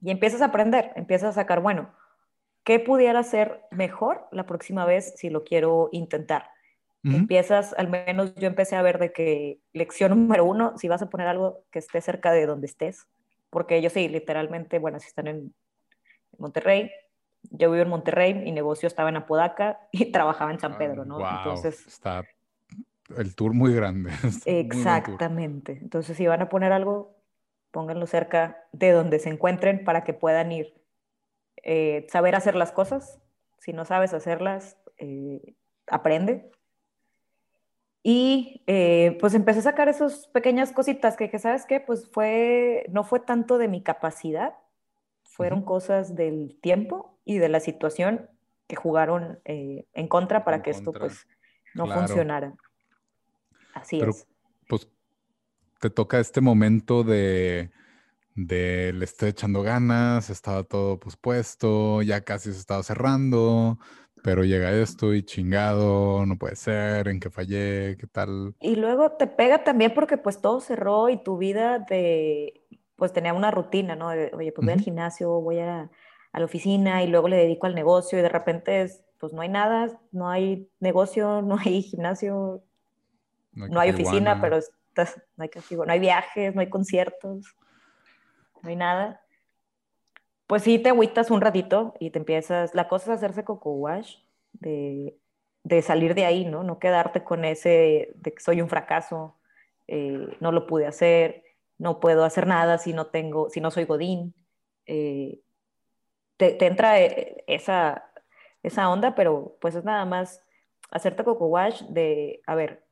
[0.00, 1.90] y empiezas a aprender, empiezas a sacar, bueno,
[2.64, 6.50] ¿qué pudiera ser mejor la próxima vez si lo quiero intentar?
[7.04, 11.08] Empiezas, al menos yo empecé a ver de que lección número uno, si vas a
[11.08, 13.08] poner algo que esté cerca de donde estés,
[13.50, 15.54] porque yo sí, literalmente, bueno, si están en
[16.38, 16.90] Monterrey,
[17.50, 21.18] yo vivo en Monterrey, mi negocio estaba en Apodaca y trabajaba en San Pedro, ¿no?
[21.18, 22.24] Entonces está
[23.16, 24.10] el tour muy grande.
[24.44, 25.78] Exactamente.
[25.80, 27.16] Entonces, si van a poner algo,
[27.70, 30.74] pónganlo cerca de donde se encuentren para que puedan ir.
[31.62, 33.20] Eh, saber hacer las cosas.
[33.58, 35.54] Si no sabes hacerlas, eh,
[35.86, 36.50] aprende.
[38.02, 41.80] Y eh, pues empecé a sacar esas pequeñas cositas que, que, ¿sabes qué?
[41.80, 44.54] Pues fue, no fue tanto de mi capacidad,
[45.24, 48.28] fueron cosas del tiempo y de la situación
[48.66, 51.26] que jugaron en contra para que esto pues
[51.74, 52.54] no funcionara.
[53.74, 54.26] Así es.
[54.68, 54.88] Pues
[55.80, 57.70] te toca este momento de,
[58.34, 63.78] de le estoy echando ganas, estaba todo pues puesto, ya casi se estaba cerrando,
[64.22, 68.54] pero llega esto y chingado, no puede ser, en qué fallé, qué tal.
[68.60, 72.62] Y luego te pega también porque pues todo cerró y tu vida de,
[72.96, 74.08] pues tenía una rutina, ¿no?
[74.08, 75.90] oye, pues voy al gimnasio, voy a,
[76.32, 79.42] a, la oficina y luego le dedico al negocio y de repente es, pues no
[79.42, 82.62] hay nada, no hay negocio, no hay gimnasio,
[83.52, 87.56] no hay, oficina, pero estás, no hay no hay viajes, no hay conciertos,
[88.62, 89.20] no hay nada.
[90.48, 94.16] Pues sí, te agüitas un ratito y te empiezas, la cosa es hacerse coco wash,
[94.54, 95.14] de,
[95.62, 96.62] de salir de ahí, ¿no?
[96.64, 99.36] No quedarte con ese de que soy un fracaso,
[99.88, 101.44] eh, no lo pude hacer,
[101.76, 104.34] no puedo hacer nada si no tengo, si no soy Godín.
[104.86, 105.42] Eh,
[106.38, 108.10] te, te, entra eh, esa,
[108.62, 110.42] esa onda, pero pues es nada más
[110.90, 112.86] hacerte coco wash de, a ver,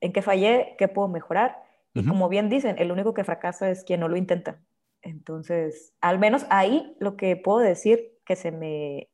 [0.00, 1.62] en qué fallé, qué puedo mejorar.
[1.92, 4.58] Y como bien dicen, el único que fracasa es quien no lo intenta.
[5.06, 9.08] Entonces, al menos ahí lo que puedo decir que se me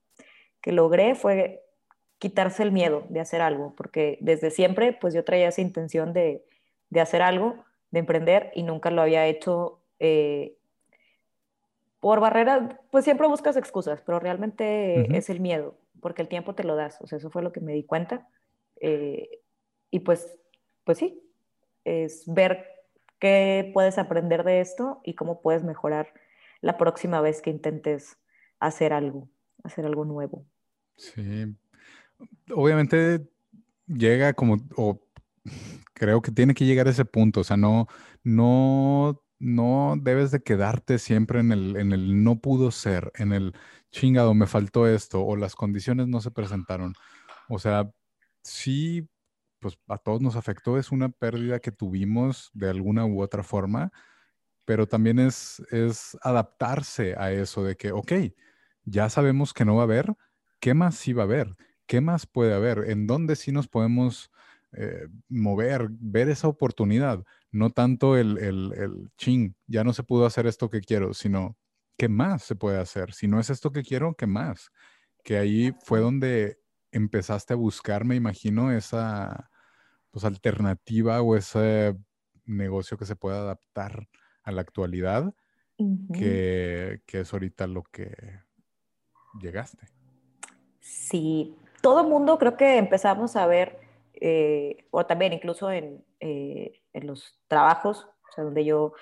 [0.63, 1.65] que logré fue
[2.19, 6.45] quitarse el miedo de hacer algo, porque desde siempre pues yo traía esa intención de,
[6.89, 10.57] de hacer algo, de emprender y nunca lo había hecho eh,
[12.01, 16.65] por barreras, pues siempre buscas excusas, pero realmente es el miedo, porque el tiempo te
[16.65, 18.29] lo das, o sea, eso fue lo que me di cuenta.
[18.81, 19.41] Eh,
[19.91, 20.39] y pues
[20.85, 21.23] pues sí,
[21.85, 22.67] es ver
[23.23, 26.13] qué puedes aprender de esto y cómo puedes mejorar
[26.61, 28.19] la próxima vez que intentes
[28.59, 29.31] hacer algo,
[29.63, 30.45] hacer algo nuevo.
[30.97, 31.47] Sí,
[32.53, 33.25] obviamente
[33.87, 35.01] llega como, o
[35.95, 37.87] creo que tiene que llegar a ese punto, o sea, no,
[38.25, 43.55] no, no debes de quedarte siempre en el, en el no pudo ser, en el
[43.93, 46.95] chingado, me faltó esto, o las condiciones no se presentaron.
[47.49, 47.89] O sea,
[48.43, 49.09] sí
[49.63, 53.93] pues a todos nos afectó, es una pérdida que tuvimos de alguna u otra forma,
[54.67, 58.13] pero también es, es adaptarse a eso de que, ok,
[58.85, 60.15] ya sabemos que no va a haber,
[60.61, 61.57] ¿qué más sí va a haber?
[61.87, 62.91] ¿Qué más puede haber?
[62.91, 64.31] ¿En dónde sí nos podemos
[64.73, 67.25] eh, mover, ver esa oportunidad?
[67.51, 71.57] No tanto el, el, el ching, ya no se pudo hacer esto que quiero, sino
[71.99, 73.13] ¿qué más se puede hacer?
[73.13, 74.71] Si no es esto que quiero, ¿qué más?
[75.25, 76.59] Que ahí fue donde
[76.93, 79.51] empezaste a buscar, me imagino, esa,
[80.13, 81.97] pues, alternativa o ese
[82.45, 84.09] negocio que se pueda adaptar
[84.45, 85.35] a la actualidad,
[86.15, 88.15] que, es ahorita lo que
[89.41, 89.89] llegaste.
[90.79, 93.81] Sí, todo mundo creo que empezamos a ver,
[94.15, 98.93] eh, o también incluso en, eh, en, los trabajos, o sea, donde yo,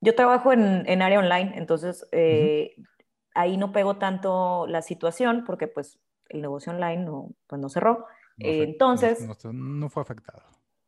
[0.00, 2.74] yo trabajo en, en área online, entonces eh,
[3.34, 8.06] ahí no pego tanto la situación porque pues el negocio online no, pues, no cerró,
[8.40, 9.26] entonces...
[9.52, 10.42] No, fue afectado.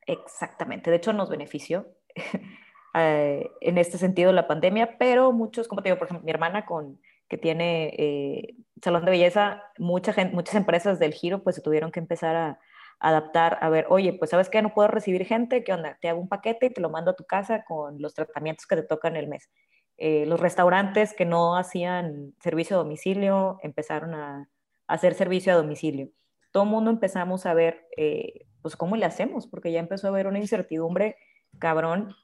[0.07, 1.87] Exactamente, de hecho nos benefició
[2.95, 6.67] eh, en este sentido la pandemia, pero muchos, como te digo, por ejemplo, mi hermana
[6.67, 11.63] con que tiene eh, salón de belleza, mucha gente, muchas empresas del giro pues se
[11.63, 12.59] tuvieron que empezar a,
[13.03, 15.99] adaptar, a ver, oye, pues sabes que no puedo recibir gente, ¿qué onda?
[16.01, 18.77] Te hago un paquete y te lo mando a tu casa con los tratamientos que
[18.77, 19.51] te tocan el mes.
[19.99, 24.49] Eh, los restaurantes que no hacían servicio a domicilio empezaron a
[24.87, 26.11] hacer servicio a domicilio
[26.53, 30.11] todo el mundo empezamos a ver, eh, pues, cómo le hacemos, porque ya empezó a
[30.11, 31.17] haber una incertidumbre
[31.59, 32.15] cabrón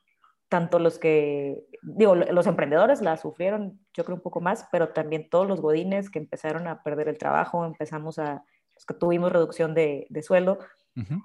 [0.48, 5.28] tanto los que, digo, los emprendedores la sufrieron, yo creo un poco más, pero también
[5.28, 9.74] todos los godines que empezaron a perder el trabajo, empezamos a, los que tuvimos reducción
[9.74, 10.58] de, de sueldo,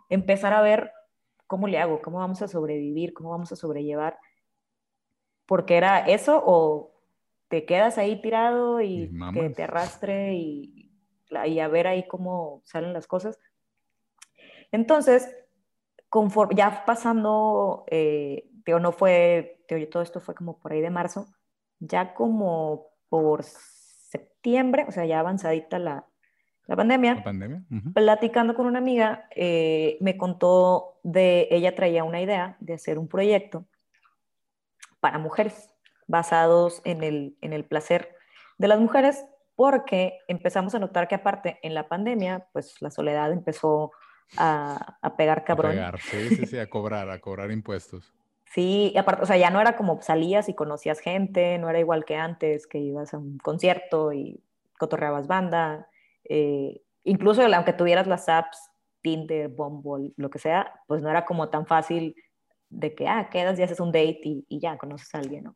[0.10, 0.92] empezar a ver
[1.48, 4.18] cómo le hago, cómo vamos a sobrevivir, cómo vamos a sobrellevar,
[5.46, 6.94] porque era eso o
[7.48, 10.83] te quedas ahí tirado y, que te arrastre y,
[11.48, 13.40] y a ver ahí cómo salen las cosas.
[14.72, 15.36] Entonces,
[16.10, 21.28] conforme, ya pasando, eh, no fue, todo esto fue como por ahí de marzo,
[21.80, 26.08] ya como por septiembre, o sea, ya avanzadita la,
[26.68, 27.64] la pandemia, la pandemia.
[27.94, 33.08] platicando con una amiga, eh, me contó de, ella traía una idea de hacer un
[33.08, 33.66] proyecto
[35.00, 35.70] para mujeres,
[36.08, 38.16] basados en el, en el placer
[38.58, 43.32] de las mujeres, porque empezamos a notar que aparte en la pandemia, pues la soledad
[43.32, 43.92] empezó
[44.38, 45.72] a, a pegar cabrón.
[45.72, 48.14] A pegar, sí, sí, sí, a cobrar, a cobrar impuestos.
[48.54, 51.80] Sí, y aparte, o sea, ya no era como salías y conocías gente, no era
[51.80, 54.44] igual que antes, que ibas a un concierto y
[54.78, 55.88] cotorreabas banda,
[56.24, 58.60] eh, incluso aunque tuvieras las apps,
[59.02, 62.16] Tinder, Bumble, lo que sea, pues no era como tan fácil
[62.70, 65.56] de que, ah, quedas y haces un date y, y ya conoces a alguien, ¿no?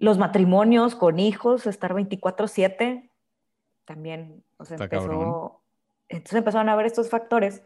[0.00, 3.08] Los matrimonios con hijos, estar 24/7,
[3.84, 5.62] también, o sea, empezó,
[6.08, 7.62] entonces empezaron a ver estos factores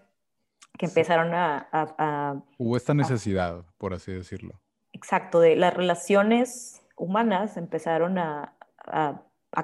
[0.79, 4.61] que empezaron a, Hubo esta necesidad, por así decirlo.
[4.93, 8.53] Exacto, de las relaciones humanas empezaron a,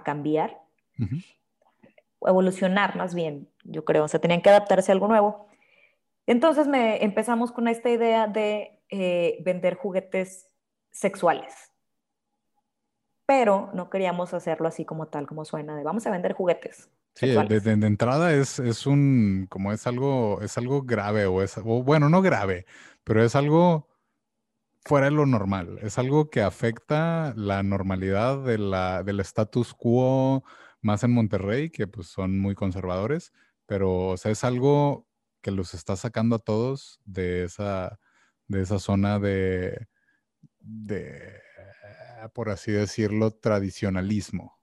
[0.04, 0.60] cambiar,
[2.22, 5.48] evolucionar más bien, yo creo, o sea, tenían que adaptarse a algo nuevo.
[6.26, 10.48] Entonces me empezamos con esta idea de eh, vender juguetes
[10.92, 11.69] sexuales,
[13.30, 16.90] pero no queríamos hacerlo así como tal, como suena, de vamos a vender juguetes.
[17.14, 22.08] Sí, de, entrada es, es, un, como es algo, es algo grave o es, bueno,
[22.08, 22.66] no grave,
[23.04, 23.86] pero es algo
[24.84, 30.42] fuera de lo normal, es algo que afecta la normalidad de la, del status quo,
[30.80, 33.32] más en Monterrey, que pues son muy conservadores,
[33.64, 35.06] pero o sea, es algo
[35.40, 38.00] que los está sacando a todos de esa,
[38.48, 39.86] de esa zona de,
[40.58, 41.40] de,
[42.28, 44.58] por así decirlo, tradicionalismo.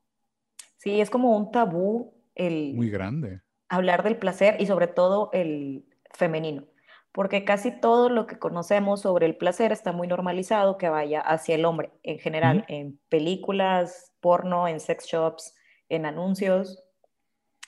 [0.77, 3.41] Sí, es como un tabú muy grande.
[3.69, 6.65] Hablar del placer y sobre todo el femenino,
[7.11, 11.55] porque casi todo lo que conocemos sobre el placer está muy normalizado que vaya hacia
[11.55, 15.55] el hombre en general, en películas, porno, en sex shops,
[15.89, 16.83] en anuncios,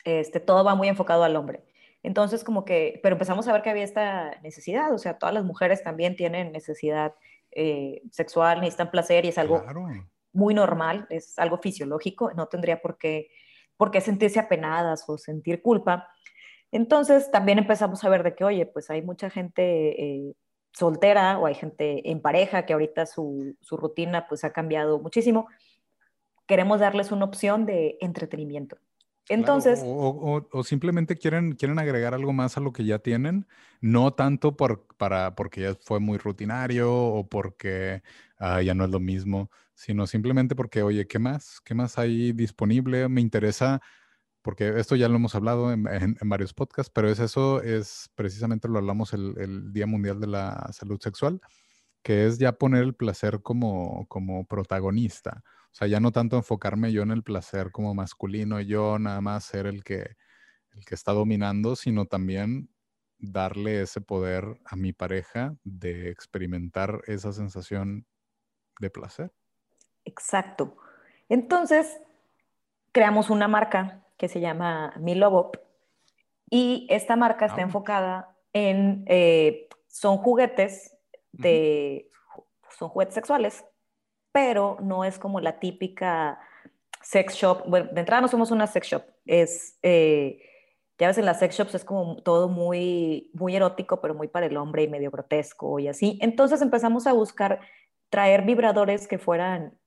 [0.06, 1.64] este, todo va muy enfocado al hombre.
[2.02, 5.44] Entonces, como que, pero empezamos a ver que había esta necesidad, o sea, todas las
[5.44, 7.14] mujeres también tienen necesidad
[7.52, 9.64] eh, sexual, necesitan placer y es algo
[10.32, 13.30] muy normal, es algo fisiológico, no tendría por qué
[13.80, 16.10] por qué sentirse apenadas o sentir culpa.
[16.70, 20.36] Entonces también empezamos a ver de que, oye, pues hay mucha gente eh,
[20.74, 25.48] soltera o hay gente en pareja que ahorita su, rutina pues ha cambiado muchísimo.
[26.46, 28.78] Queremos darles una opción de entretenimiento.
[29.30, 29.82] Entonces...
[29.84, 33.48] o, simplemente quieren, quieren agregar algo más a lo que ya tienen,
[33.80, 38.02] no tanto por, para, porque ya fue muy rutinario o porque
[38.40, 41.62] ah, ya no es lo mismo, sino simplemente porque, oye, ¿qué más?
[41.62, 43.08] ¿Qué más hay disponible?
[43.08, 43.82] Me interesa,
[44.42, 48.80] porque esto ya lo hemos hablado en, varios podcasts, pero es eso, es precisamente lo
[48.80, 51.40] hablamos el, Día Mundial de la Salud Sexual,
[52.02, 55.44] que es ya poner el placer como, como protagonista.
[55.72, 59.44] O sea, ya no tanto enfocarme yo en el placer como masculino, yo nada más
[59.44, 60.16] ser el que,
[60.74, 62.70] el que está dominando, sino también
[63.20, 68.06] darle ese poder a mi pareja de experimentar esa sensación
[68.80, 69.32] de placer.
[70.06, 70.78] Exacto.
[71.28, 72.00] Entonces,
[72.92, 75.58] creamos una marca que se llama Milobop
[76.50, 80.98] y esta marca está enfocada en, eh, son juguetes
[81.32, 82.10] de,
[82.78, 83.66] son juguetes sexuales,
[84.32, 86.40] pero no es como la típica
[87.02, 87.64] sex shop.
[87.68, 90.42] Bueno, de entrada no somos una sex shop, es, eh,
[90.98, 94.48] ya ves, en las sex shops es como todo muy, muy erótico, pero muy para
[94.48, 96.20] el hombre y medio grotesco y así.
[96.22, 97.62] Entonces empezamos a buscar
[98.10, 99.78] traer vibradores que fueran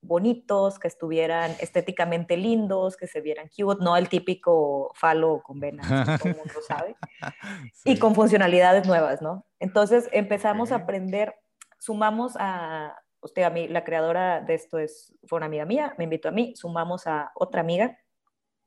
[0.00, 5.86] bonitos, que estuvieran estéticamente lindos, que se vieran cute, no el típico falo con venas,
[6.20, 6.96] todo el mundo sabe,
[7.84, 9.44] y con funcionalidades nuevas, ¿no?
[9.58, 11.34] Entonces empezamos a aprender,
[11.78, 16.04] sumamos a, usted, a mí, la creadora de esto es, fue una amiga mía, me
[16.04, 17.98] invitó a mí, sumamos a otra amiga,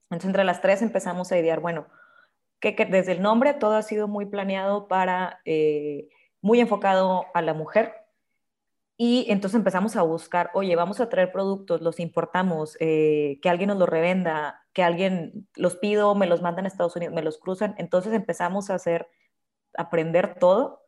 [0.09, 1.87] entonces entre las tres empezamos a idear, bueno,
[2.59, 6.09] que, desde el nombre todo ha sido muy planeado para, eh,
[6.41, 7.93] muy enfocado a la mujer,
[9.03, 13.69] y entonces empezamos a buscar, oye, vamos a traer productos, los importamos, eh, que alguien
[13.69, 17.39] nos los revenda, que alguien los pido, me los mandan a Estados Unidos, me los
[17.39, 17.73] cruzan.
[17.79, 19.07] Entonces empezamos a hacer,
[19.75, 20.83] aprender todo.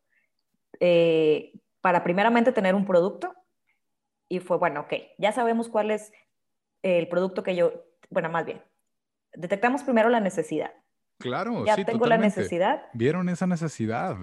[0.80, 3.34] Eh, para primeramente tener un producto
[4.34, 6.12] y fue, bueno, ok, ya sabemos cuál es
[6.82, 8.64] el producto que yo, bueno, más bien,
[9.36, 10.74] detectamos primero la necesidad.
[11.20, 12.82] Claro, ya tengo la necesidad.
[12.94, 14.18] Vieron esa necesidad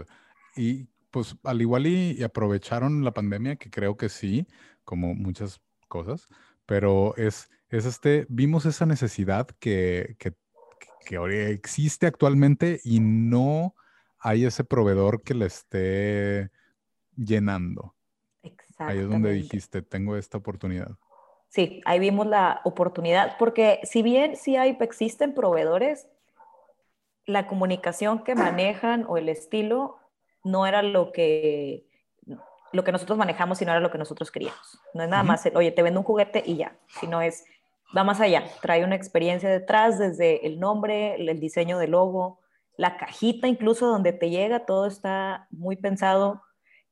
[0.57, 4.49] y pues al igual y, aprovecharon la pandemia, que creo que sí,
[4.83, 6.27] como muchas cosas,
[6.67, 10.33] pero es, es este, vimos esa necesidad que, que,
[11.07, 13.77] que existe actualmente y no
[14.19, 16.51] hay ese proveedor que le esté
[17.15, 17.95] llenando.
[18.87, 20.97] Ahí es donde dijiste, tengo esta oportunidad.
[21.49, 26.09] Sí, ahí vimos la oportunidad, porque si bien sí hay, existen proveedores,
[27.27, 29.99] la comunicación que manejan o el estilo
[30.45, 31.87] no era lo que,
[32.73, 34.81] lo que nosotros manejamos, sino era lo que nosotros queríamos.
[34.95, 37.45] No es nada más, oye, te vendo un juguete y ya, sino es,
[37.97, 42.41] va más allá, trae una experiencia detrás, desde el nombre, el diseño del logo,
[42.77, 46.43] la cajita incluso donde te llega, todo está muy pensado,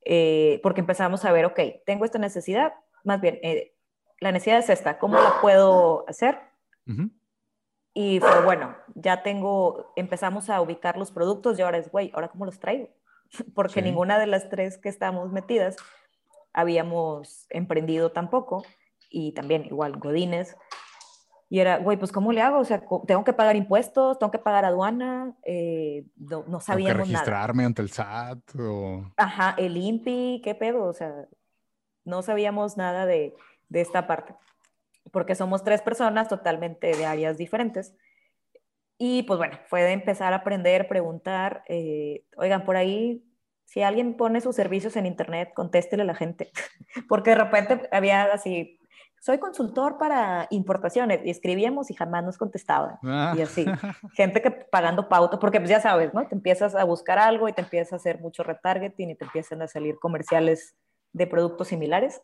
[0.05, 2.73] eh, porque empezamos a ver, ok, tengo esta necesidad,
[3.03, 3.75] más bien, eh,
[4.19, 6.39] la necesidad es esta, ¿cómo la puedo hacer?
[7.93, 12.29] Y fue bueno, ya tengo, empezamos a ubicar los productos y ahora es, güey, ¿ahora
[12.29, 12.89] cómo los traigo?
[13.55, 15.75] Porque ninguna de las tres que estamos metidas
[16.53, 18.63] habíamos emprendido tampoco
[19.09, 20.55] y también igual Godines.
[21.51, 22.59] Y era, güey, pues ¿cómo le hago?
[22.59, 27.13] O sea, tengo que pagar impuestos, tengo que pagar aduana, eh, no, no, sabíamos que
[27.13, 29.11] registrarme ante el SAT o...
[29.17, 31.25] Ajá, el INPI, qué pedo, o sea,
[32.05, 33.35] no sabíamos nada de,
[33.67, 34.35] de esta parte,
[35.11, 37.95] porque somos tres personas totalmente de áreas diferentes.
[39.01, 43.23] Y pues bueno, fue de empezar a aprender, preguntar, eh, oigan, por ahí,
[43.63, 46.51] si alguien pone sus servicios en internet, contéstele a la gente,
[47.07, 48.78] porque de repente había así,
[49.21, 52.97] soy consultor para importaciones, y escribíamos y jamás nos contestaban.
[53.03, 53.33] Ah.
[53.37, 53.65] Y así,
[54.13, 56.27] gente que pagando pauta, porque pues ya sabes, ¿no?
[56.27, 59.61] Te empiezas a buscar algo y te empiezas a hacer mucho retargeting y te empiezan
[59.61, 60.75] a salir comerciales
[61.11, 62.21] de productos similares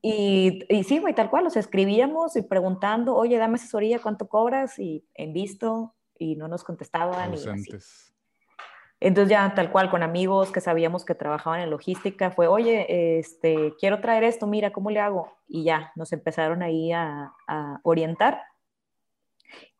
[0.00, 4.78] y, y, sí, güey, tal cual, los escribíamos y preguntando, oye, dame asesoría, ¿cuánto cobras?
[4.78, 7.34] Y en visto, y no nos contestaban.
[9.04, 13.74] Entonces ya tal cual, con amigos que sabíamos que trabajaban en logística, fue, oye, este,
[13.78, 15.32] quiero traer esto, mira, ¿cómo le hago?
[15.48, 18.42] Y ya, nos empezaron ahí a, a orientar.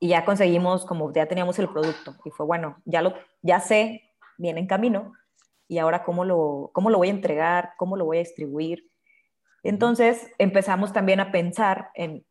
[0.01, 4.03] Y ya conseguimos, como ya teníamos el producto, y fue, bueno, ya, lo, ya sé,
[4.39, 5.12] viene en camino,
[5.68, 8.91] y ahora cómo lo, cómo lo voy a entregar, cómo lo voy a distribuir,
[9.62, 12.27] entonces empezamos también a pensar en,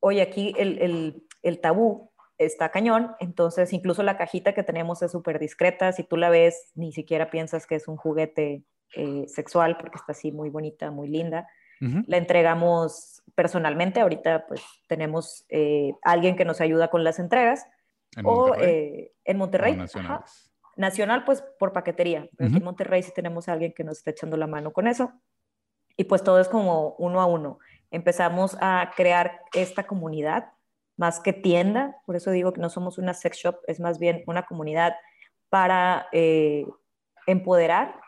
[0.00, 5.92] oye, aquí el, tabú está cañón, entonces incluso la cajita que tenemos es súper discreta,
[5.92, 8.64] si tú la ves ni siquiera piensas que es un juguete
[8.94, 11.48] eh, sexual porque está así muy bonita, muy linda.
[11.78, 17.66] La entregamos personalmente, ahorita pues tenemos eh, alguien que nos ayuda con las entregas.
[18.16, 19.76] ¿En o eh, en Monterrey.
[20.76, 24.38] Nacional pues por paquetería, aquí en Monterrey sí tenemos a alguien que nos está echando
[24.38, 25.12] la mano con eso.
[25.98, 27.58] Y pues todo es como uno a uno.
[27.90, 30.52] Empezamos a crear esta comunidad
[30.96, 34.22] más que tienda, por eso digo que no somos una sex shop, es más bien
[34.26, 34.94] una comunidad
[35.48, 36.66] para eh,
[37.26, 38.00] empoderar.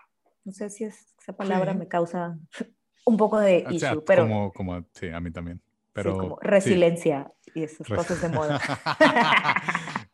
[0.45, 2.39] No sé si esa palabra me causa
[3.05, 4.23] un poco de issue, pero...
[4.23, 5.61] Como, como, sí, a mí también.
[5.93, 8.61] Pero, sí, como resiliencia y esas cosas de moda.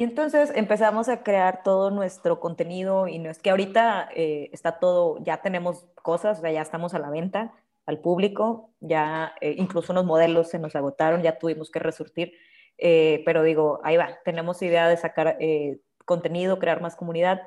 [0.00, 4.78] Y entonces empezamos a crear todo nuestro contenido y no es que ahorita eh, está
[4.78, 7.52] todo, ya tenemos cosas, o sea, ya estamos a la venta
[7.90, 12.32] al público, ya eh, incluso unos modelos se nos agotaron, ya tuvimos que resurtir,
[12.78, 15.36] eh, pero digo, ahí va, tenemos idea de sacar
[16.06, 17.42] contenido, crear más comunidad,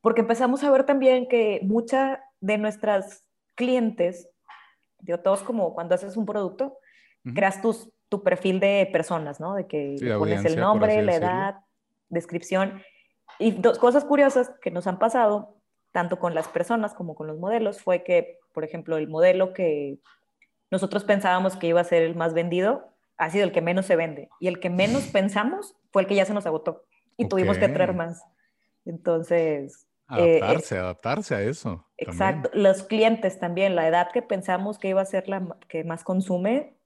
[0.00, 4.28] porque empezamos a ver también que muchas de nuestras clientes,
[5.00, 6.78] digo, todos como cuando haces un producto,
[7.34, 9.54] creas tus, tu perfil de personas, ¿no?
[9.54, 11.54] De que pones el nombre, la edad,
[12.08, 12.82] descripción.
[13.38, 15.59] Y dos cosas curiosas que nos han pasado,
[15.92, 19.98] tanto con las personas como con los modelos, fue que, por ejemplo, el modelo que
[20.70, 23.96] nosotros pensábamos que iba a ser el más vendido, ha sido el que menos se
[23.96, 24.28] vende.
[24.38, 26.84] Y el que menos pensamos fue el que ya se nos agotó.
[27.16, 28.22] Y tuvimos que traer más.
[28.84, 29.86] Entonces...
[30.16, 31.86] Eh, adaptarse, adaptarse a eso.
[31.96, 32.50] Exacto.
[32.52, 36.76] Los clientes también, la edad que pensamos que iba a ser la que más consume,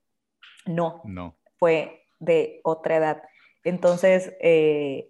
[0.65, 1.01] no.
[1.05, 1.35] No.
[1.57, 3.23] Fue de otra edad.
[3.63, 5.09] Entonces, eh,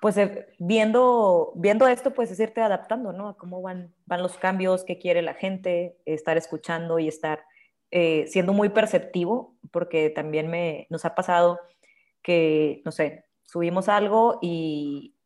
[0.00, 3.28] pues eh, viendo, viendo esto, pues es irte adaptando, ¿no?
[3.28, 7.44] A cómo van, van los cambios, qué quiere la gente, estar escuchando y estar
[7.90, 11.60] eh, siendo muy perceptivo, porque también me, nos ha pasado
[12.22, 15.16] que, no sé, subimos algo y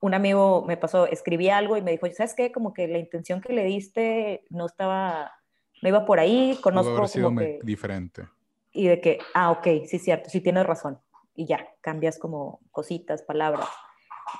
[0.00, 2.50] un amigo me pasó, escribí algo y me dijo, ¿sabes qué?
[2.50, 5.32] Como que la intención que le diste no estaba,
[5.80, 7.60] no iba por ahí, conozco como que...
[7.62, 8.28] diferente.
[8.72, 10.98] Y de que, ah, ok, sí, cierto, sí tienes razón.
[11.36, 13.68] Y ya, cambias como cositas, palabras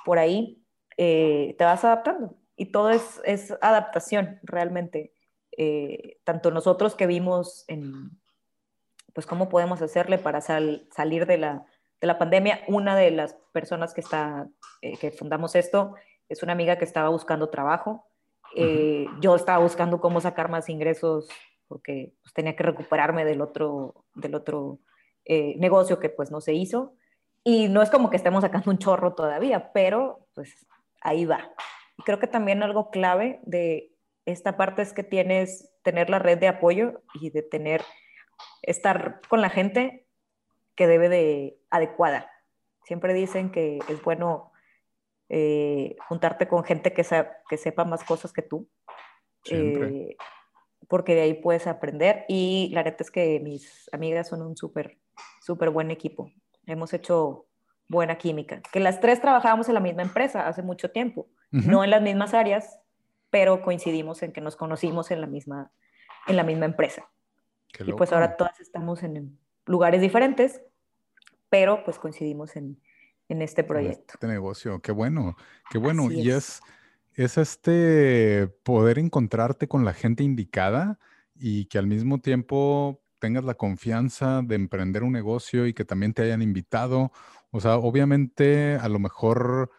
[0.05, 0.63] por ahí,
[0.97, 2.37] eh, te vas adaptando.
[2.55, 5.13] y todo es, es adaptación realmente.
[5.57, 8.09] Eh, tanto nosotros que vimos en,
[9.13, 11.65] pues cómo podemos hacerle para salir de la,
[12.01, 14.47] de la, pandemia, una de las personas que, está,
[14.81, 15.95] eh, que fundamos esto
[16.27, 18.07] es una amiga que estaba buscando trabajo.
[18.55, 21.29] Eh, yo estaba buscando cómo sacar más ingresos
[21.67, 24.79] porque pues, tenía que recuperarme del otro, del otro
[25.25, 26.95] negocio que pues no se hizo.
[27.43, 30.65] Y no es como que estemos sacando un chorro todavía, pero pues
[31.01, 31.53] ahí va.
[31.97, 33.91] Y creo que también algo clave de
[34.25, 37.83] esta parte es que tienes tener la red de apoyo y de tener,
[38.61, 40.07] estar con la gente
[40.75, 42.31] que debe de adecuada.
[42.85, 44.51] Siempre dicen que es bueno
[45.29, 47.05] eh, juntarte con gente que,
[47.49, 48.69] que sepa más cosas que tú.
[49.51, 50.15] Eh,
[50.87, 52.25] porque de ahí puedes aprender.
[52.27, 54.97] Y la neta es que mis amigas son un súper,
[55.41, 56.31] súper buen equipo.
[56.65, 57.47] Hemos hecho
[57.87, 58.61] buena química.
[58.71, 62.33] Que las tres trabajábamos en la misma empresa hace mucho tiempo, no en las mismas
[62.33, 62.79] áreas,
[63.29, 65.71] pero coincidimos en que nos conocimos en la misma,
[66.27, 67.09] en la misma empresa.
[67.85, 70.61] y pues ahora todas estamos en lugares diferentes,
[71.49, 72.81] pero pues coincidimos en,
[73.29, 74.13] en este proyecto.
[74.15, 75.35] Este negocio, qué bueno,
[75.69, 76.11] qué bueno.
[76.11, 76.61] y es.
[77.13, 80.99] es este poder encontrarte con la gente indicada
[81.35, 86.13] y que al mismo tiempo tengas la confianza de emprender un negocio y que también
[86.13, 87.13] te hayan invitado.
[87.51, 89.71] O sea, obviamente a lo mejor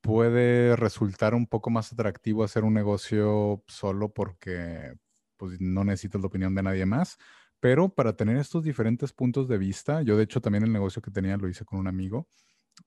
[0.00, 4.94] puede resultar un poco más atractivo hacer un negocio solo porque
[5.36, 7.18] pues, no necesitas la opinión de nadie más.
[7.60, 11.10] Pero para tener estos diferentes puntos de vista, yo de hecho también el negocio que
[11.10, 12.28] tenía lo hice con un amigo,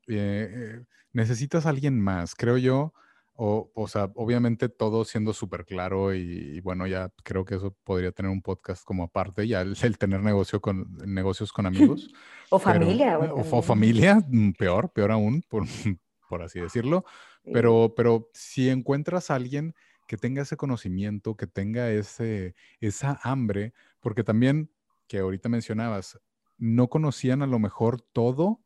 [0.08, 2.96] eh, eh, necesitas a alguien más, creo yo,
[3.36, 8.12] o, o sea, obviamente todo siendo súper claro y, bueno, ya creo que eso podría
[8.12, 12.12] tener un podcast como aparte, ya el, tener negocio con, negocios con amigos.
[12.50, 13.18] o familia.
[13.18, 15.64] o, familia, mm, peor, peor aún, por,
[16.30, 17.06] por así decirlo.
[17.52, 19.74] Pero, pero si encuentras a alguien
[20.08, 24.72] que tenga ese conocimiento, que tenga ese, esa hambre, porque también,
[25.08, 26.20] que ahorita mencionabas,
[26.58, 28.62] no conocían a lo mejor todo,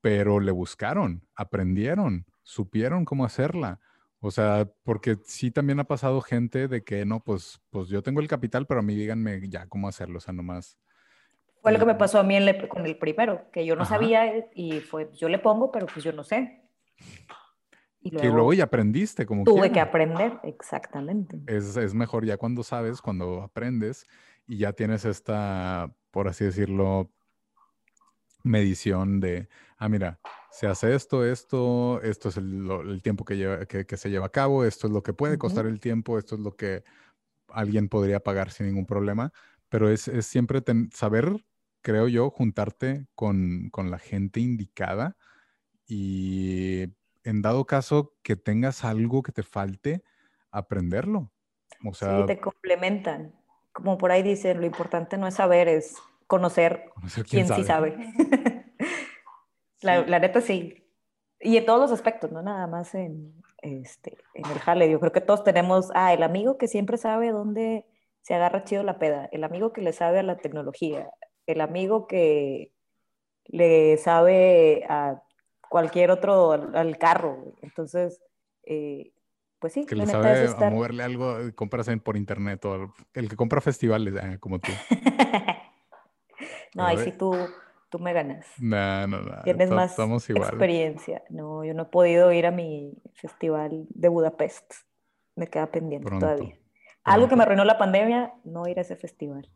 [0.00, 3.80] pero le buscaron, aprendieron supieron cómo hacerla.
[4.20, 8.20] O sea, porque sí también ha pasado gente de que no, pues, pues yo tengo
[8.20, 10.78] el capital, pero a mí díganme ya cómo hacerlo, o sea, nomás.
[11.60, 12.38] Fue lo que me pasó a mí
[12.68, 16.12] con el primero, que yo no sabía y fue, yo le pongo, pero pues yo
[16.12, 16.62] no sé.
[18.00, 21.40] Y luego, que luego ya aprendiste como Tuve que aprender, exactamente.
[21.46, 24.06] Es, es mejor ya cuando sabes, cuando aprendes
[24.46, 27.10] y ya tienes esta, por así decirlo,
[28.44, 30.20] medición de, ah, mira,
[30.50, 34.64] se hace esto, esto, esto es el, tiempo que, lleva, que, se lleva a cabo,
[34.64, 36.84] esto es lo que puede costar el tiempo, esto es lo que
[37.48, 39.32] alguien podría pagar sin ningún problema,
[39.68, 41.44] pero es, siempre saber,
[41.80, 45.16] creo yo, juntarte con, la gente indicada
[45.86, 46.84] y
[47.24, 50.04] en dado caso que tengas algo que te falte,
[50.52, 51.32] aprenderlo.
[51.84, 53.34] O sea, sí, te complementan.
[53.72, 55.96] Como por ahí dicen, lo importante no es saber, es
[56.26, 56.90] conocer,
[57.28, 57.96] quién, sí sabe.
[59.82, 60.82] La, neta sí.
[61.40, 64.90] Y en todos los aspectos, no nada más en, este, en el jale.
[64.90, 67.86] Yo creo que todos tenemos, ah, el amigo que siempre sabe dónde
[68.22, 71.10] se agarra chido la peda, el amigo que le sabe a la tecnología,
[71.46, 72.72] el amigo que
[73.44, 75.22] le sabe a
[75.68, 77.54] cualquier otro, al, carro.
[77.60, 78.22] Entonces,
[78.62, 79.12] eh,
[79.58, 79.84] pues sí.
[79.84, 84.14] Que le sabe a moverle algo, eh, compras por internet o el que compra festivales,
[84.22, 84.72] ah, como tú.
[86.74, 87.34] no, ahí sí tú
[87.94, 88.44] tú me ganas.
[88.58, 89.42] No, no, no.
[89.44, 91.22] Tienes más experiencia.
[91.30, 94.74] No, yo no he podido ir a mi festival de Budapest.
[95.36, 96.58] Me queda pendiente todavía.
[97.04, 99.48] Algo que me arruinó la pandemia, no ir a ese festival.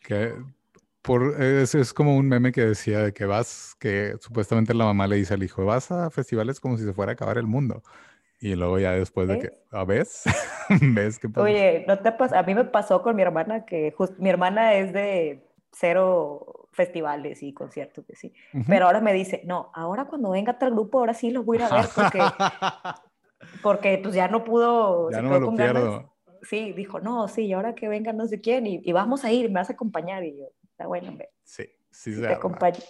[0.00, 0.34] Que
[1.00, 5.06] por, es, es, como un meme que decía de que vas, que supuestamente la mamá
[5.06, 7.82] le dice al hijo, vas a festivales como si se fuera a acabar el mundo.
[8.38, 10.24] Y luego ya después de que, ¿a ves?
[10.68, 11.42] ¿Ves qué pasa?
[11.42, 12.38] Oye, ¿no te pasa?
[12.38, 17.52] A mí me pasó con mi hermana que mi hermana es de cero festivales y
[17.52, 18.32] conciertos, sí.
[18.66, 21.60] Pero ahora me dice, no, ahora cuando venga tal grupo, ahora sí los voy a
[21.60, 22.20] ir a ver porque,
[23.62, 25.10] porque pues ya no pudo.
[25.10, 26.14] Ya no me lo pierdo.
[26.42, 29.54] Sí, dijo, no, sí, ahora que venga no sé quién y, vamos a ir, me
[29.54, 30.24] vas a acompañar.
[30.24, 31.30] Y yo, está bueno, hombre.
[31.42, 32.80] Sí, sí, te acompaño.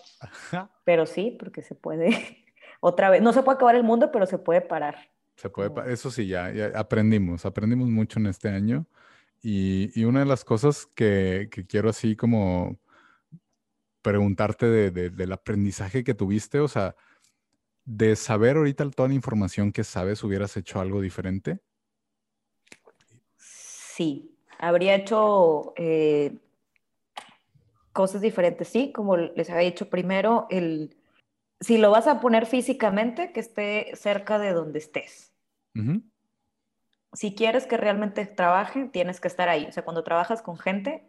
[0.85, 2.09] Pero sí, porque se puede,
[2.81, 4.97] otra vez, no se puede acabar el mundo, pero se puede parar.
[5.37, 8.87] Se puede, eso sí, ya, ya, aprendimos, aprendimos mucho en este año.
[9.47, 12.79] Y, y una de las cosas que, que quiero así como
[14.01, 16.97] preguntarte de, del aprendizaje que tuviste, o sea,
[17.85, 21.61] de saber ahorita toda la información que sabes, ¿hubieras hecho algo diferente?
[23.37, 26.39] Sí, habría hecho eh,
[27.93, 30.97] cosas diferentes, sí, como les había dicho primero, el,
[31.61, 35.35] si lo vas a poner físicamente, que esté cerca de donde estés.
[37.15, 39.67] Si quieres que realmente trabaje, tienes que estar ahí.
[39.67, 41.07] O sea, cuando trabajas con gente,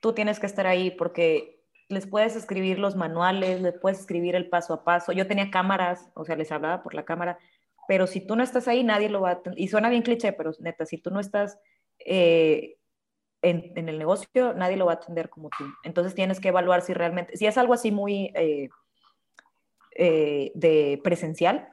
[0.00, 4.48] tú tienes que estar ahí porque les puedes escribir los manuales, les puedes escribir el
[4.48, 5.12] paso a paso.
[5.12, 7.38] Yo tenía cámaras, o sea, les hablaba por la cámara,
[7.88, 9.42] pero si tú no estás ahí, nadie lo va a...
[9.56, 11.58] Y suena bien cliché, pero neta, si tú no estás
[11.98, 12.76] eh,
[13.42, 15.64] en, el negocio, nadie lo va a atender como tú.
[15.82, 18.68] Entonces tienes que evaluar si realmente, si es algo así muy eh,
[19.96, 21.68] eh, de presencial,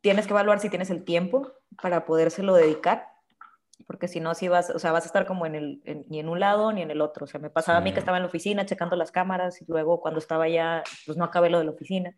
[0.00, 3.08] tienes que evaluar si tienes el tiempo para podérselo dedicar,
[3.86, 6.28] porque si no, si vas, o sea, vas a estar como en el, ni en
[6.28, 7.24] un lado ni en el otro.
[7.24, 9.64] O sea, me pasaba a mí que estaba en la oficina checando las cámaras y
[9.68, 12.14] luego cuando estaba ya, pues no acabé lo de la oficina.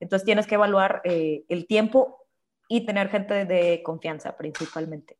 [0.00, 2.26] Entonces tienes que evaluar eh, el tiempo
[2.68, 5.18] y tener gente de confianza principalmente.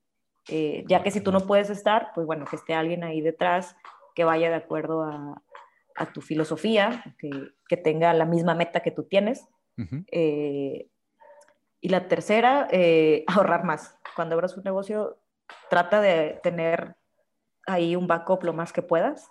[0.49, 3.77] Eh, ya que si tú no puedes estar, pues bueno, que esté alguien ahí detrás
[4.15, 5.43] que vaya de acuerdo a,
[5.97, 7.31] a tu filosofía, que,
[7.69, 9.47] que, tenga la misma meta que tú tienes.
[10.11, 10.89] Eh,
[11.87, 13.97] y la tercera, eh, ahorrar más.
[14.17, 15.21] Cuando abras un negocio,
[15.71, 16.97] trata de tener
[17.65, 19.31] ahí un backup lo más que puedas,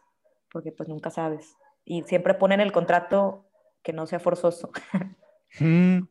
[0.54, 1.58] porque pues nunca sabes.
[1.84, 3.46] Y siempre ponen el contrato
[3.84, 4.72] que no sea forzoso.
[5.58, 6.10] Mm.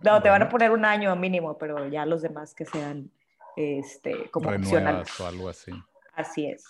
[0.00, 3.10] no, te van a poner un año mínimo, pero ya los demás que sean
[3.56, 5.20] este, como opcionales.
[5.20, 5.70] o algo así.
[6.14, 6.64] Así es.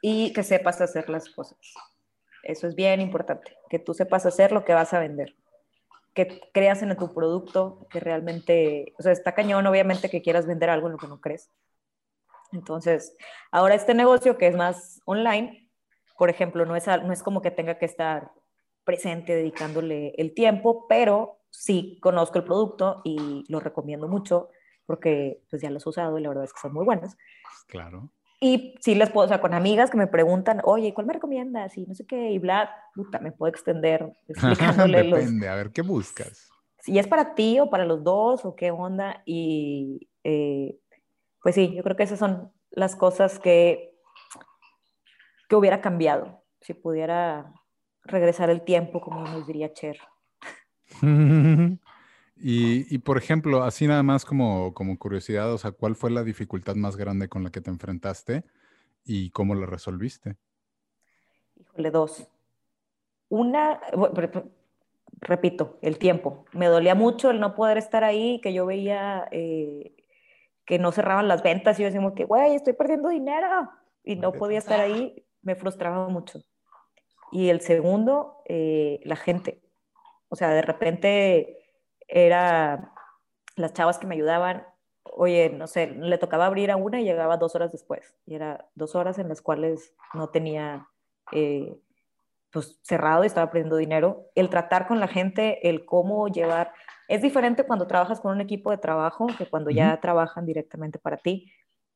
[0.00, 1.58] Y que sepas hacer las cosas.
[2.44, 5.34] Eso es bien importante, que tú sepas hacer lo que vas a vender,
[6.16, 10.70] que creas en tu producto, que realmente, o sea, está cañón obviamente que quieras vender
[10.70, 11.50] algo en lo que no crees.
[12.52, 13.14] Entonces,
[13.52, 15.70] ahora este negocio que es más online,
[16.16, 18.32] por ejemplo, no es, no es como que tenga que estar
[18.82, 24.48] presente dedicándole el tiempo, pero sí conozco el producto y lo recomiendo mucho
[24.86, 27.14] porque pues ya los he usado y la verdad es que son muy buenos.
[27.66, 28.10] Claro.
[28.40, 31.76] Y sí les puedo, o sea, con amigas que me preguntan, oye, ¿cuál me recomiendas?
[31.78, 35.82] Y no sé qué, y bla, puta, me puedo extender explicándole Depende, a ver, ¿qué
[35.82, 36.50] buscas?
[36.80, 39.22] Si es para ti o para los dos o qué onda.
[39.24, 40.78] Y eh,
[41.42, 43.98] pues sí, yo creo que esas son las cosas que,
[45.48, 47.52] que hubiera cambiado si pudiera
[48.04, 49.98] regresar el tiempo, como nos diría Cher.
[52.38, 56.74] Y, por ejemplo, así nada más como, como curiosidad, o sea, ¿cuál fue la dificultad
[56.74, 58.44] más grande con la que te enfrentaste
[59.04, 60.36] y cómo la resolviste?
[61.56, 62.28] Híjole, dos.
[63.30, 63.80] Una,
[65.20, 66.44] repito, el tiempo.
[66.52, 69.96] Me dolía mucho el no poder estar ahí, que yo veía eh,
[70.66, 73.70] que no cerraban las ventas y yo decía, que, güey, estoy perdiendo dinero
[74.04, 76.40] y no podía estar ahí, me frustraba mucho.
[77.32, 79.62] Y el segundo, eh, la gente.
[80.28, 81.65] O sea, de repente
[82.08, 82.92] era
[83.56, 84.64] las chavas que me ayudaban,
[85.04, 88.16] oye, no sé, le tocaba abrir a una y llegaba dos horas después.
[88.26, 90.88] Y era dos horas en las cuales no tenía,
[91.32, 91.76] eh,
[92.50, 94.26] pues cerrado y estaba perdiendo dinero.
[94.34, 96.72] El tratar con la gente, el cómo llevar,
[97.08, 101.16] es diferente cuando trabajas con un equipo de trabajo que cuando ya trabajan directamente para
[101.16, 101.52] ti.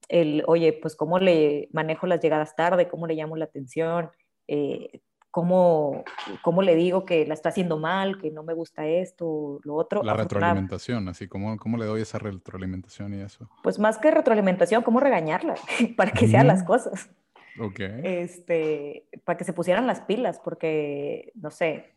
[0.09, 4.11] El, oye, pues cómo le manejo las llegadas tarde, cómo le llamo la atención,
[4.49, 5.01] eh,
[5.31, 6.05] cómo,
[6.43, 10.03] cómo le digo que la está haciendo mal, que no me gusta esto, lo otro.
[10.03, 13.49] La retroalimentación, así, ¿cómo, ¿cómo le doy esa retroalimentación y eso?
[13.63, 15.55] Pues más que retroalimentación, ¿cómo regañarla
[15.97, 17.11] para que sean las cosas?
[17.59, 17.81] Ok.
[17.81, 21.93] Este, para que se pusieran las pilas, porque, no sé,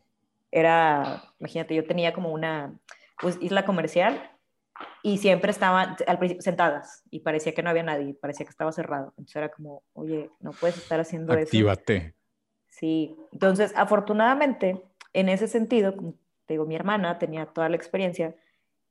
[0.50, 2.78] era, imagínate, yo tenía como una
[3.20, 4.30] pues, isla comercial
[5.02, 8.72] y siempre estaban al principio sentadas y parecía que no había nadie, parecía que estaba
[8.72, 9.08] cerrado.
[9.16, 11.42] Entonces era como, oye, no puedes estar haciendo eso.
[11.42, 12.14] Actívate.
[12.78, 16.14] Sí, entonces afortunadamente, en ese sentido, como
[16.44, 18.34] te digo, mi hermana tenía toda la experiencia,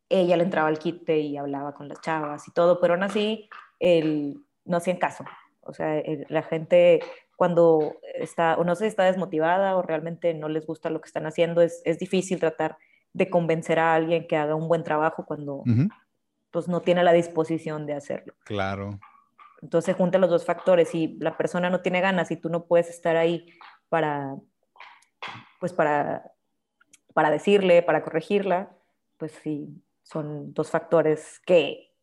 [0.08, 3.50] ella le entraba al quite y hablaba con las chavas y todo, pero aún así
[3.80, 5.26] él, no hacían caso.
[5.62, 7.02] O sea, la gente
[7.36, 11.26] cuando está, o no sé, está desmotivada o realmente no les gusta lo que están
[11.26, 12.78] haciendo, es, es difícil tratar
[13.12, 15.64] de convencer a alguien que haga un buen trabajo cuando
[16.52, 18.34] pues no tiene la disposición de hacerlo.
[18.46, 18.98] Claro.
[19.64, 22.90] Entonces junta los dos factores y la persona no tiene ganas y tú no puedes
[22.90, 23.48] estar ahí
[23.94, 24.36] para,
[25.60, 26.32] pues para,
[27.14, 28.76] para decirle, para corregirla,
[29.20, 31.94] pues sí, son dos factores que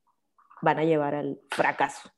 [0.63, 2.13] van a llevar al fracaso.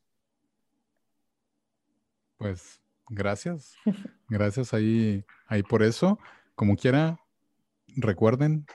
[2.36, 3.74] Pues gracias,
[4.28, 6.18] gracias ahí, ahí por eso.
[6.54, 7.18] Como quiera,
[7.96, 8.66] recuerden,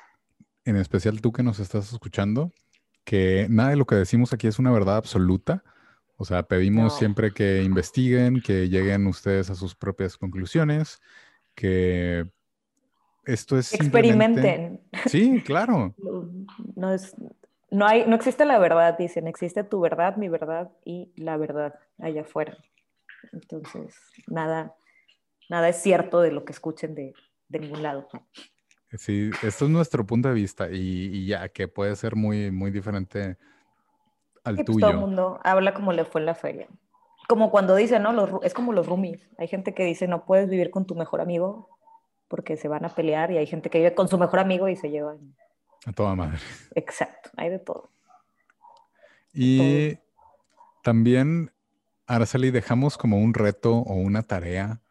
[0.65, 2.51] en especial tú que nos estás escuchando,
[3.03, 5.63] que nada de lo que decimos aquí es una verdad absoluta.
[6.17, 10.99] O sea, pedimos siempre que investiguen, que lleguen ustedes a sus propias conclusiones,
[11.53, 12.27] que
[13.25, 14.81] esto es experimenten.
[15.05, 15.93] Sí, claro.
[16.75, 17.15] No, es,
[17.71, 21.73] no hay, no existe la verdad, dicen, existe tu verdad, mi verdad y la verdad
[21.97, 22.55] allá afuera.
[23.33, 23.95] Entonces,
[24.27, 24.75] nada,
[25.49, 27.13] nada es cierto de lo que escuchen de,
[27.49, 28.07] de ningún lado.
[28.93, 32.71] Sí, esto es nuestro punto de vista y, y, ya que puede ser muy, muy
[32.71, 33.37] diferente
[34.47, 34.79] al pues, tuyo.
[34.79, 36.67] todo el mundo habla como le fue en la feria.
[37.27, 38.13] Como cuando dicen, ¿no?
[38.13, 39.29] Los, es como los roomies.
[39.37, 41.69] Hay gente que dice, no puedes vivir con tu mejor amigo
[42.29, 44.75] porque se van a pelear y hay gente que vive con su mejor amigo y
[44.75, 45.35] se llevan.
[45.85, 46.39] A toda madre.
[46.75, 47.89] Exacto, hay de todo.
[49.33, 49.97] Y
[50.83, 51.51] también,
[52.05, 54.81] Araceli, dejamos como un reto o una tarea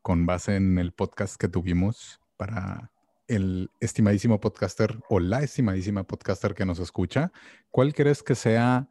[0.00, 2.91] con base en el podcast que tuvimos para
[3.32, 7.32] el estimadísimo podcaster o la estimadísima podcaster que nos escucha.
[7.70, 8.88] ¿Cuál crees que sea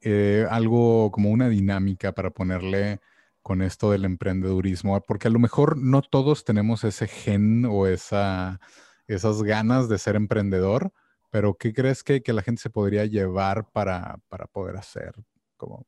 [0.00, 3.00] eh, algo como una dinámica para ponerle
[3.42, 5.00] con esto del emprendedurismo?
[5.02, 8.60] Porque a lo mejor no todos tenemos ese gen o esa,
[9.06, 10.92] esas ganas de ser emprendedor,
[11.30, 15.14] pero ¿qué crees que, que la gente se podría llevar para, para poder hacer?
[15.56, 15.86] Como...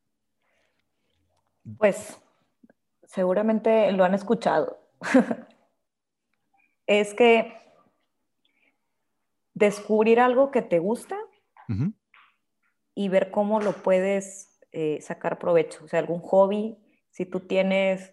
[1.77, 2.21] Pues
[3.03, 4.79] seguramente lo han escuchado.
[6.87, 7.66] es que
[9.57, 11.17] descubrir algo que te gusta
[12.95, 15.83] y ver cómo lo puedes eh, sacar provecho.
[15.85, 16.77] O sea, algún hobby,
[17.11, 18.13] si tú tienes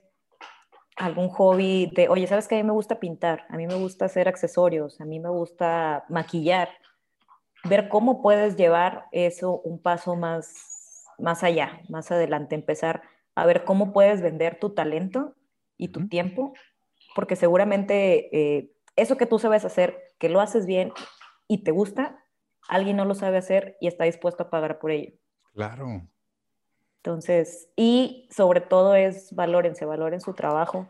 [0.95, 3.45] algún hobby de, oye, ¿sabes que a mí me gusta pintar?
[3.49, 6.69] A mí me gusta hacer accesorios, a mí me gusta maquillar.
[7.65, 13.01] Ver cómo puedes llevar eso un paso más, más allá, más adelante, empezar
[13.35, 15.35] a ver cómo puedes vender tu talento
[15.77, 16.53] y tu tiempo,
[17.15, 20.93] porque seguramente eh, eso que tú sabes hacer, que lo haces bien
[21.53, 22.25] y te gusta,
[22.67, 25.13] alguien no lo sabe hacer y está dispuesto a pagar por ello.
[25.53, 26.07] Claro.
[26.97, 30.89] Entonces, y sobre todo es valórense, valoren su trabajo,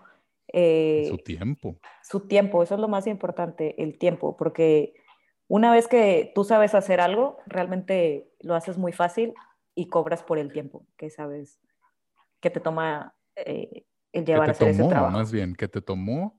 [0.54, 1.80] eh, Su tiempo.
[2.04, 4.94] su tiempo, eso es lo más importante, el tiempo, porque
[5.48, 9.34] una vez que tú sabes hacer algo, realmente lo haces muy fácil
[9.76, 11.60] y cobras por el tiempo que sabes
[12.40, 15.18] que te toma eh, el ¿Qué llevar a hacer ese tomó, trabajo.
[15.18, 16.38] más bien, que te tomó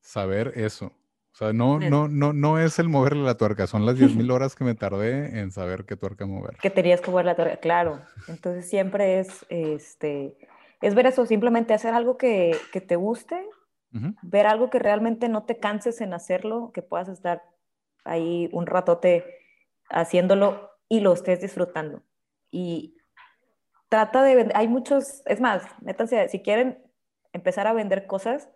[0.00, 0.92] saber eso.
[1.32, 4.56] O sea, no, no, no, no es el moverle la tuerca, son las 10.000 horas
[4.56, 6.56] que me tardé en saber qué tuerca mover.
[6.56, 8.00] que tenías que mover la torre, claro.
[8.28, 10.36] Entonces siempre es, este,
[10.80, 13.44] es ver eso, simplemente hacer algo que, que te guste,
[14.22, 17.42] ver algo que realmente no te canses en hacerlo, que puedas estar
[18.04, 19.24] ahí un ratote
[19.88, 22.02] haciéndolo y lo estés disfrutando.
[22.52, 22.96] Y
[23.88, 26.78] trata de vender, hay muchos, es más, métanse, si quieren
[27.32, 28.48] empezar a vender cosas,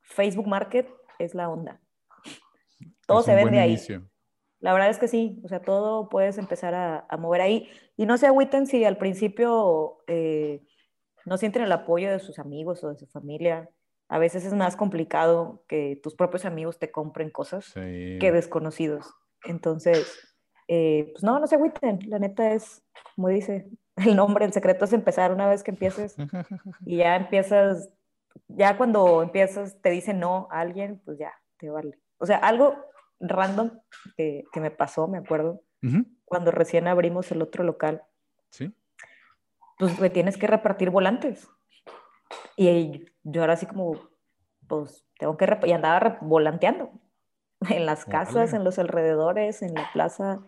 [0.00, 0.88] Facebook Market
[1.18, 1.81] es la onda.
[3.12, 3.70] Todo Es se vende ahí.
[3.70, 4.08] inicio.
[4.60, 7.68] La verdad es que sí, o sea, todo puedes empezar a, a mover ahí.
[7.96, 10.62] Y no se agüiten si al principio eh,
[11.24, 13.68] no sienten el apoyo de sus amigos o de su familia.
[14.08, 18.18] A veces es más complicado que tus propios amigos te compren cosas Sí.
[18.20, 19.12] que desconocidos.
[19.44, 20.36] Entonces,
[20.68, 21.98] eh, pues no, no se agüiten.
[22.08, 22.82] La neta es,
[23.16, 26.14] como dice el nombre, el secreto es empezar una vez que empieces
[26.86, 27.90] y ya empiezas,
[28.48, 31.98] ya cuando empiezas, te dice no a alguien, pues ya, te vale.
[32.18, 32.76] O sea, algo
[33.22, 33.80] random
[34.16, 36.04] que, que me pasó, me acuerdo, Ujú.
[36.24, 38.02] cuando recién abrimos el otro local,
[38.50, 38.74] Sí.
[39.78, 41.48] pues me tienes que repartir volantes.
[42.56, 43.98] Y yo ahora así como,
[44.68, 46.90] pues tengo que, y andaba volanteando
[47.70, 50.40] en las casas, en los alrededores, en la plaza,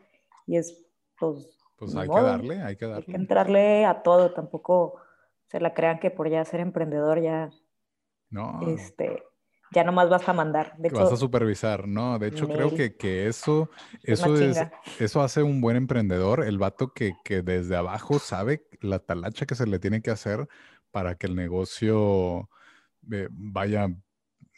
[0.47, 0.87] y es,
[1.19, 2.25] pues, Pues hay que modo.
[2.25, 3.17] darle, hay que hay que darle.
[3.17, 5.01] entrarle a todo, tampoco
[5.47, 7.51] se la crean que por ya ser emprendedor ya,
[8.31, 9.23] No, este,
[9.75, 10.75] ya nomás vas a mandar.
[10.79, 11.87] De vas a supervisar.
[11.87, 13.69] No, de hecho creo que, que eso,
[14.03, 14.59] eso es,
[14.99, 19.55] eso hace un buen emprendedor, el vato que, que desde abajo sabe la talacha que
[19.55, 20.49] se le tiene que hacer
[20.91, 22.49] para que el negocio
[23.11, 23.89] eh, vaya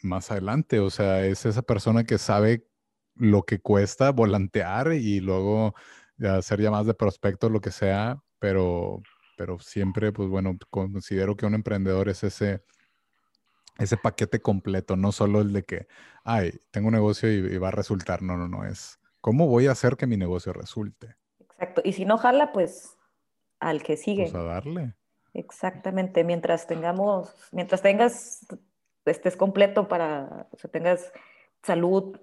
[0.03, 0.79] más adelante.
[0.79, 2.67] O sea, es esa persona que sabe
[3.15, 5.73] lo que cuesta volantear y luego
[6.17, 9.01] ya hacer llamadas de prospectos, lo que sea, pero,
[9.37, 12.63] pero siempre, pues bueno, considero que un emprendedor es ese,
[13.77, 15.87] ese paquete completo, no solo el de que,
[16.23, 18.21] ay, tengo un negocio y, y va a resultar.
[18.21, 21.15] No, no, no, es cómo voy a hacer que mi negocio resulte.
[21.39, 21.81] exacto.
[21.83, 22.97] Y si no jala, pues
[23.59, 24.23] al que sigue.
[24.23, 24.93] Pues a darle.
[25.33, 26.23] Exactamente.
[26.23, 28.45] Mientras tengamos, mientras tengas,
[29.05, 31.11] estés completo para, o sea, tengas
[31.63, 32.19] salud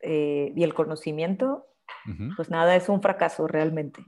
[0.00, 1.66] eh, y el conocimiento,
[2.36, 4.04] pues nada, es un fracaso realmente.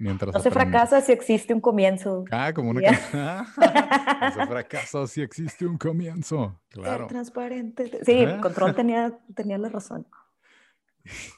[0.00, 0.72] Mientras No se aprendes.
[0.80, 2.24] fracasa si existe un comienzo.
[2.30, 2.80] Ah, como una
[4.22, 6.58] No se fracasa si existe un comienzo.
[6.70, 7.06] Ser Claro.
[7.06, 8.00] transparente.
[8.04, 8.40] Sí, Ajá.
[8.40, 10.06] Control tenía, tenía la razón.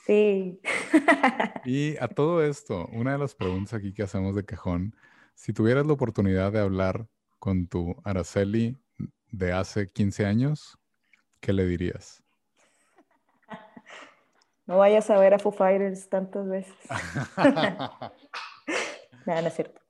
[0.06, 0.60] Sí.
[1.64, 4.94] Y a todo esto, una de las preguntas aquí que hacemos de cajón,
[5.34, 7.06] si tuvieras la oportunidad de hablar
[7.40, 8.76] con tu Araceli
[9.30, 10.78] de hace 15 años,
[11.40, 12.22] ¿qué le dirías?
[14.64, 16.74] No vayas a ver a Foo Fighters tantas veces.
[19.26, 19.80] Nada, no es cierto.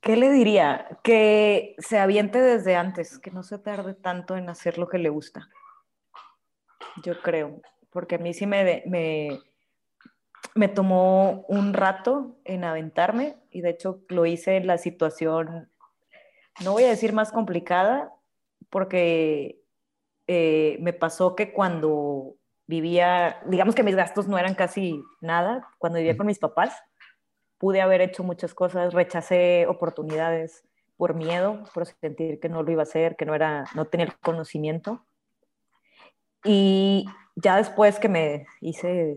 [0.00, 0.98] ¿Qué le diría?
[1.04, 5.08] Que se aviente desde antes, que no se tarde tanto en hacer lo que le
[5.08, 5.48] gusta.
[7.04, 9.40] Yo creo, porque a mí sí me, me
[10.54, 15.70] me tomó un rato en aventarme y de hecho lo hice en la situación,
[16.62, 18.12] no voy a decir más complicada,
[18.68, 19.60] porque
[20.26, 22.36] eh, me pasó que cuando
[22.66, 26.76] vivía, digamos que mis gastos no eran casi nada, cuando vivía con mis papás,
[27.62, 30.64] pude haber hecho muchas cosas, rechacé oportunidades
[30.96, 34.06] por miedo, por sentir que no lo iba a hacer, que no, era, no tenía
[34.06, 35.06] el conocimiento.
[36.42, 37.06] Y
[37.36, 39.14] ya después que me hice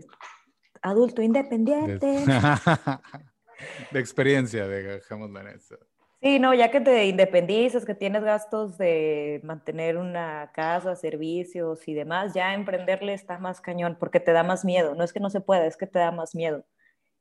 [0.80, 2.24] adulto independiente.
[3.90, 5.76] De, experiencia, dejémoslo en eso.
[6.22, 11.94] Sí, no, ya que te independizas, que tienes gastos de mantener una casa, servicios y
[11.94, 14.94] demás, ya emprenderle está más cañón porque te da más miedo.
[14.94, 16.64] No es que no se pueda, es que te da más miedo.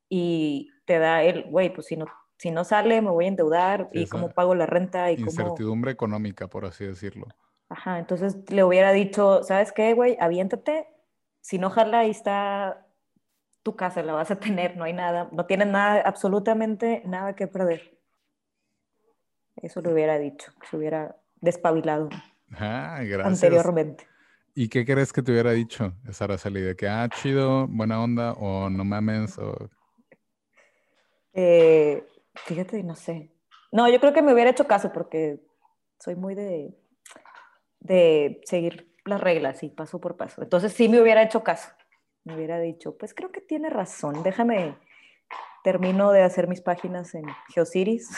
[0.09, 2.05] Y te da el, güey, pues si no,
[2.37, 6.47] si no sale, me voy a endeudar y cómo pago la renta y Incertidumbre económica,
[6.47, 7.27] por así decirlo.
[7.69, 10.17] Ajá, entonces le hubiera dicho, ¿sabes qué, güey?
[10.19, 10.87] Aviéntate.
[11.41, 12.85] Si no jala, ahí está
[13.63, 17.47] tu casa, la vas a tener, no hay nada, no tienes nada, absolutamente nada que
[17.47, 17.97] perder.
[19.55, 22.09] Eso lo hubiera dicho, se hubiera despabilado
[22.51, 23.43] ah, gracias.
[23.43, 24.07] anteriormente.
[24.53, 26.67] ¿Y qué crees que te hubiera dicho esa salida?
[26.67, 29.69] ¿De que, ah, chido, buena onda, o no mames, o...
[31.35, 33.31] Eh, fíjate, no sé.
[33.71, 35.39] No, yo creo que me hubiera hecho caso porque
[35.99, 36.73] soy muy de,
[37.79, 40.41] de seguir las reglas y paso por paso.
[40.41, 41.69] Entonces sí me hubiera hecho caso.
[42.23, 44.75] Me hubiera dicho, pues creo que tiene razón, déjame,
[45.63, 48.09] termino de hacer mis páginas en GeoCities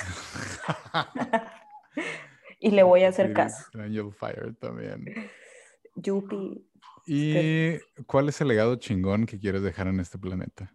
[2.60, 3.66] y le voy a hacer caso.
[3.74, 5.30] Angel Fire también.
[5.96, 6.70] Yupi.
[7.06, 10.74] ¿Y cuál es el legado chingón que quieres dejar en este planeta?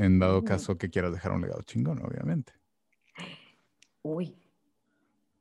[0.00, 2.54] En dado caso que quieras dejar un legado chingón, obviamente.
[4.00, 4.34] Uy,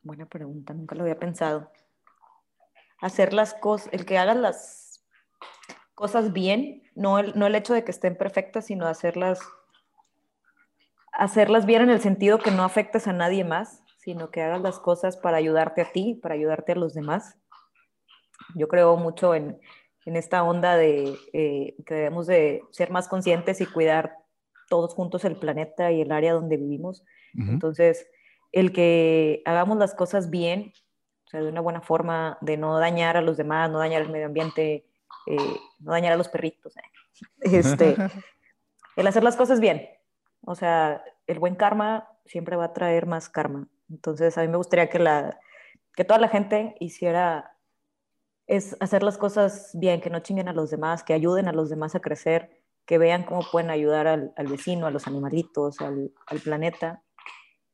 [0.02, 1.72] buena pregunta, nunca lo había pensado.
[3.00, 5.06] Hacer las cosas, el que hagas las
[5.96, 9.40] cosas bien, no el, no el hecho de que estén perfectas, sino hacerlas
[11.14, 14.78] hacerlas bien en el sentido que no afectes a nadie más, sino que hagas las
[14.78, 17.38] cosas para ayudarte a ti, para ayudarte a los demás.
[18.56, 19.58] Yo creo mucho en,
[20.04, 24.20] en esta onda de eh, que debemos de ser más conscientes y cuidar
[24.70, 27.04] todos juntos el planeta y el área donde vivimos.
[27.34, 28.08] Entonces,
[28.52, 30.74] el que hagamos las cosas bien,
[31.26, 34.10] o sea, de una buena forma, de no dañar a los demás, no dañar el
[34.10, 34.88] medio ambiente,
[35.28, 35.38] eh,
[35.80, 36.82] no dañar a los perritos, eh,
[37.42, 37.96] este,
[38.96, 39.88] el hacer las cosas bien,
[40.42, 43.68] o sea, el buen karma siempre va a traer más karma.
[43.90, 45.40] Entonces, a mí me gustaría que, la,
[45.96, 47.56] que toda la gente hiciera,
[48.48, 51.70] es hacer las cosas bien, que no chinguen a los demás, que ayuden a los
[51.70, 52.59] demás a crecer,
[52.90, 56.12] que vean cómo pueden ayudar al, vecino, a los animalitos, al,
[56.44, 57.04] planeta.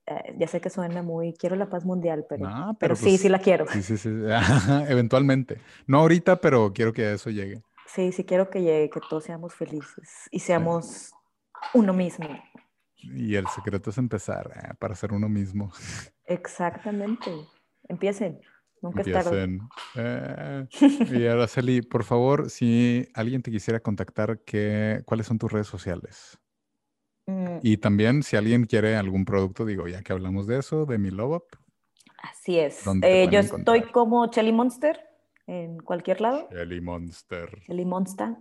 [0.05, 3.30] Eh, ya sé que suena muy, quiero la paz mundial, pero, pero, sí, pues sí
[3.30, 3.66] la quiero.
[3.70, 4.09] Sí, sí, sí,
[4.89, 5.61] eventualmente.
[5.88, 7.63] No ahorita, pero quiero que eso llegue.
[7.88, 11.13] Sí, sí quiero que llegue, que todos seamos felices y seamos
[11.74, 12.28] uno mismo.
[12.97, 15.72] Y el secreto es empezar eh, para ser uno mismo.
[16.26, 17.32] Exactamente.
[17.88, 18.41] Empiecen.
[18.82, 19.61] Nunca Empiecen.
[19.95, 20.67] Eh,
[21.11, 26.38] y Araceli, por favor, si alguien te quisiera contactar, ¿qué, ¿cuáles son tus redes sociales?
[27.26, 27.57] Mm.
[27.63, 31.09] Y también, si alguien quiere algún producto, digo, ya que hablamos de eso, de mi
[31.09, 31.43] Lobop.
[32.21, 32.84] Así es.
[33.01, 34.99] Eh, yo estoy como Chelly Monster
[35.47, 36.47] en cualquier lado.
[36.51, 37.61] Chelly Monster.
[37.65, 38.36] Chelly Monster.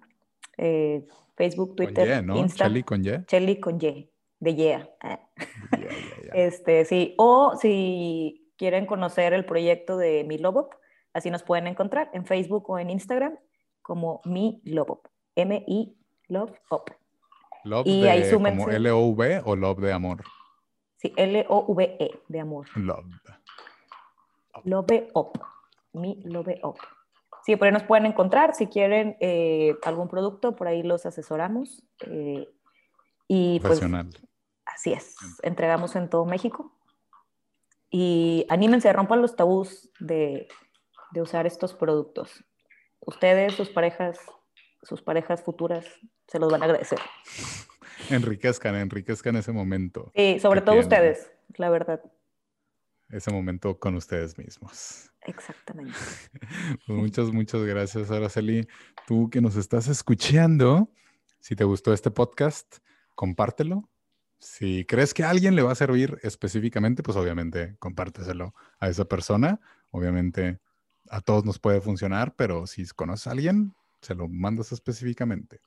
[1.36, 2.64] Facebook, Twitter, con Insta.
[2.66, 3.24] Chelly con Y.
[3.26, 4.10] Chelly con Y
[4.44, 4.88] de Yeah.
[6.34, 10.74] Este, sí, o si quieren conocer el proyecto de Mi Lobop,
[11.12, 13.38] así nos pueden encontrar en Facebook o en Instagram
[13.82, 15.96] como Mi Lobop, M-I
[16.28, 16.92] Love Up.
[17.64, 20.24] Love y de, ahí como L-O-V o Love de amor.
[20.96, 22.66] Sí, L-O-V-E de amor.
[22.76, 23.06] Love.
[24.64, 25.40] Love Up.
[25.92, 26.78] Mi Love Up.
[27.44, 28.54] Sí, por ahí nos pueden encontrar.
[28.54, 31.82] Si quieren eh, algún producto, por ahí los asesoramos.
[32.06, 32.48] Eh,
[33.28, 34.10] y pues, Profesional.
[34.66, 36.72] Así es, entregamos en todo México.
[37.96, 40.48] Y anímense, rompan los tabús de,
[41.12, 42.44] de usar estos productos.
[42.98, 44.18] Ustedes, sus parejas,
[44.82, 45.86] sus parejas futuras,
[46.26, 46.98] se los van a agradecer.
[48.10, 50.10] Enriquezcan, enriquezcan ese momento.
[50.16, 52.02] Sí, sobre todo ustedes, la verdad.
[53.10, 55.12] Ese momento con ustedes mismos.
[55.20, 55.96] Exactamente.
[56.88, 58.66] Pues muchas, muchas gracias, Araceli.
[59.06, 60.90] Tú que nos estás escuchando,
[61.38, 62.78] si te gustó este podcast,
[63.14, 63.88] compártelo,
[64.38, 69.06] si crees que a alguien le va a servir específicamente, pues obviamente compárteselo a esa
[69.06, 69.60] persona.
[69.90, 70.60] Obviamente
[71.08, 75.60] a todos nos puede funcionar, pero si conoces a alguien, se lo mandas específicamente.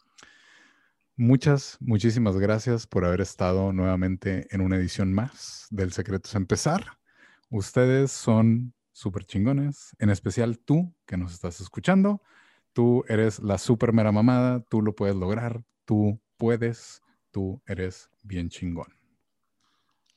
[1.16, 7.00] Muchas, muchísimas gracias por haber estado nuevamente en una edición más del Secretos Empezar.
[7.50, 12.22] Ustedes son súper chingones, en especial tú que nos estás escuchando.
[12.72, 17.02] Tú eres la súper mera mamada, tú lo puedes lograr, tú puedes,
[17.38, 18.88] tú eres bien chingón.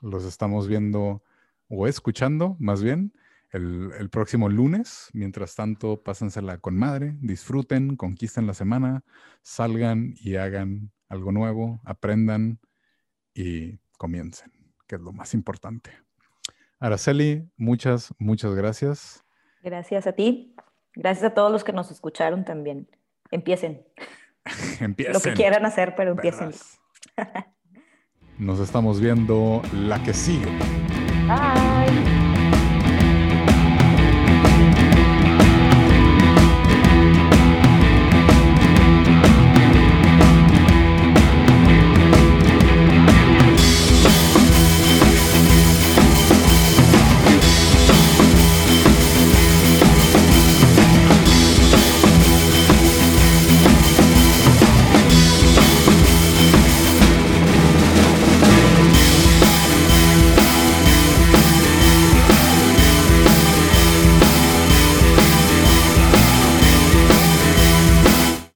[0.00, 1.22] Los estamos viendo
[1.68, 3.12] o escuchando, más bien,
[3.50, 5.10] el, próximo lunes.
[5.12, 9.04] Mientras tanto, pásensela con madre, disfruten, conquisten la semana,
[9.42, 12.58] salgan y hagan algo nuevo, aprendan
[13.34, 14.50] y comiencen,
[14.88, 15.90] que es lo más importante.
[16.78, 19.26] Araceli, muchas, muchas gracias.
[19.62, 20.56] Gracias a ti.
[20.94, 22.88] Gracias a todos los que nos escucharon también.
[23.30, 23.86] Empiecen.
[24.80, 25.12] empiecen.
[25.12, 26.54] Lo que quieran hacer, pero empiecen.
[28.38, 30.48] Nos estamos viendo la que sigue.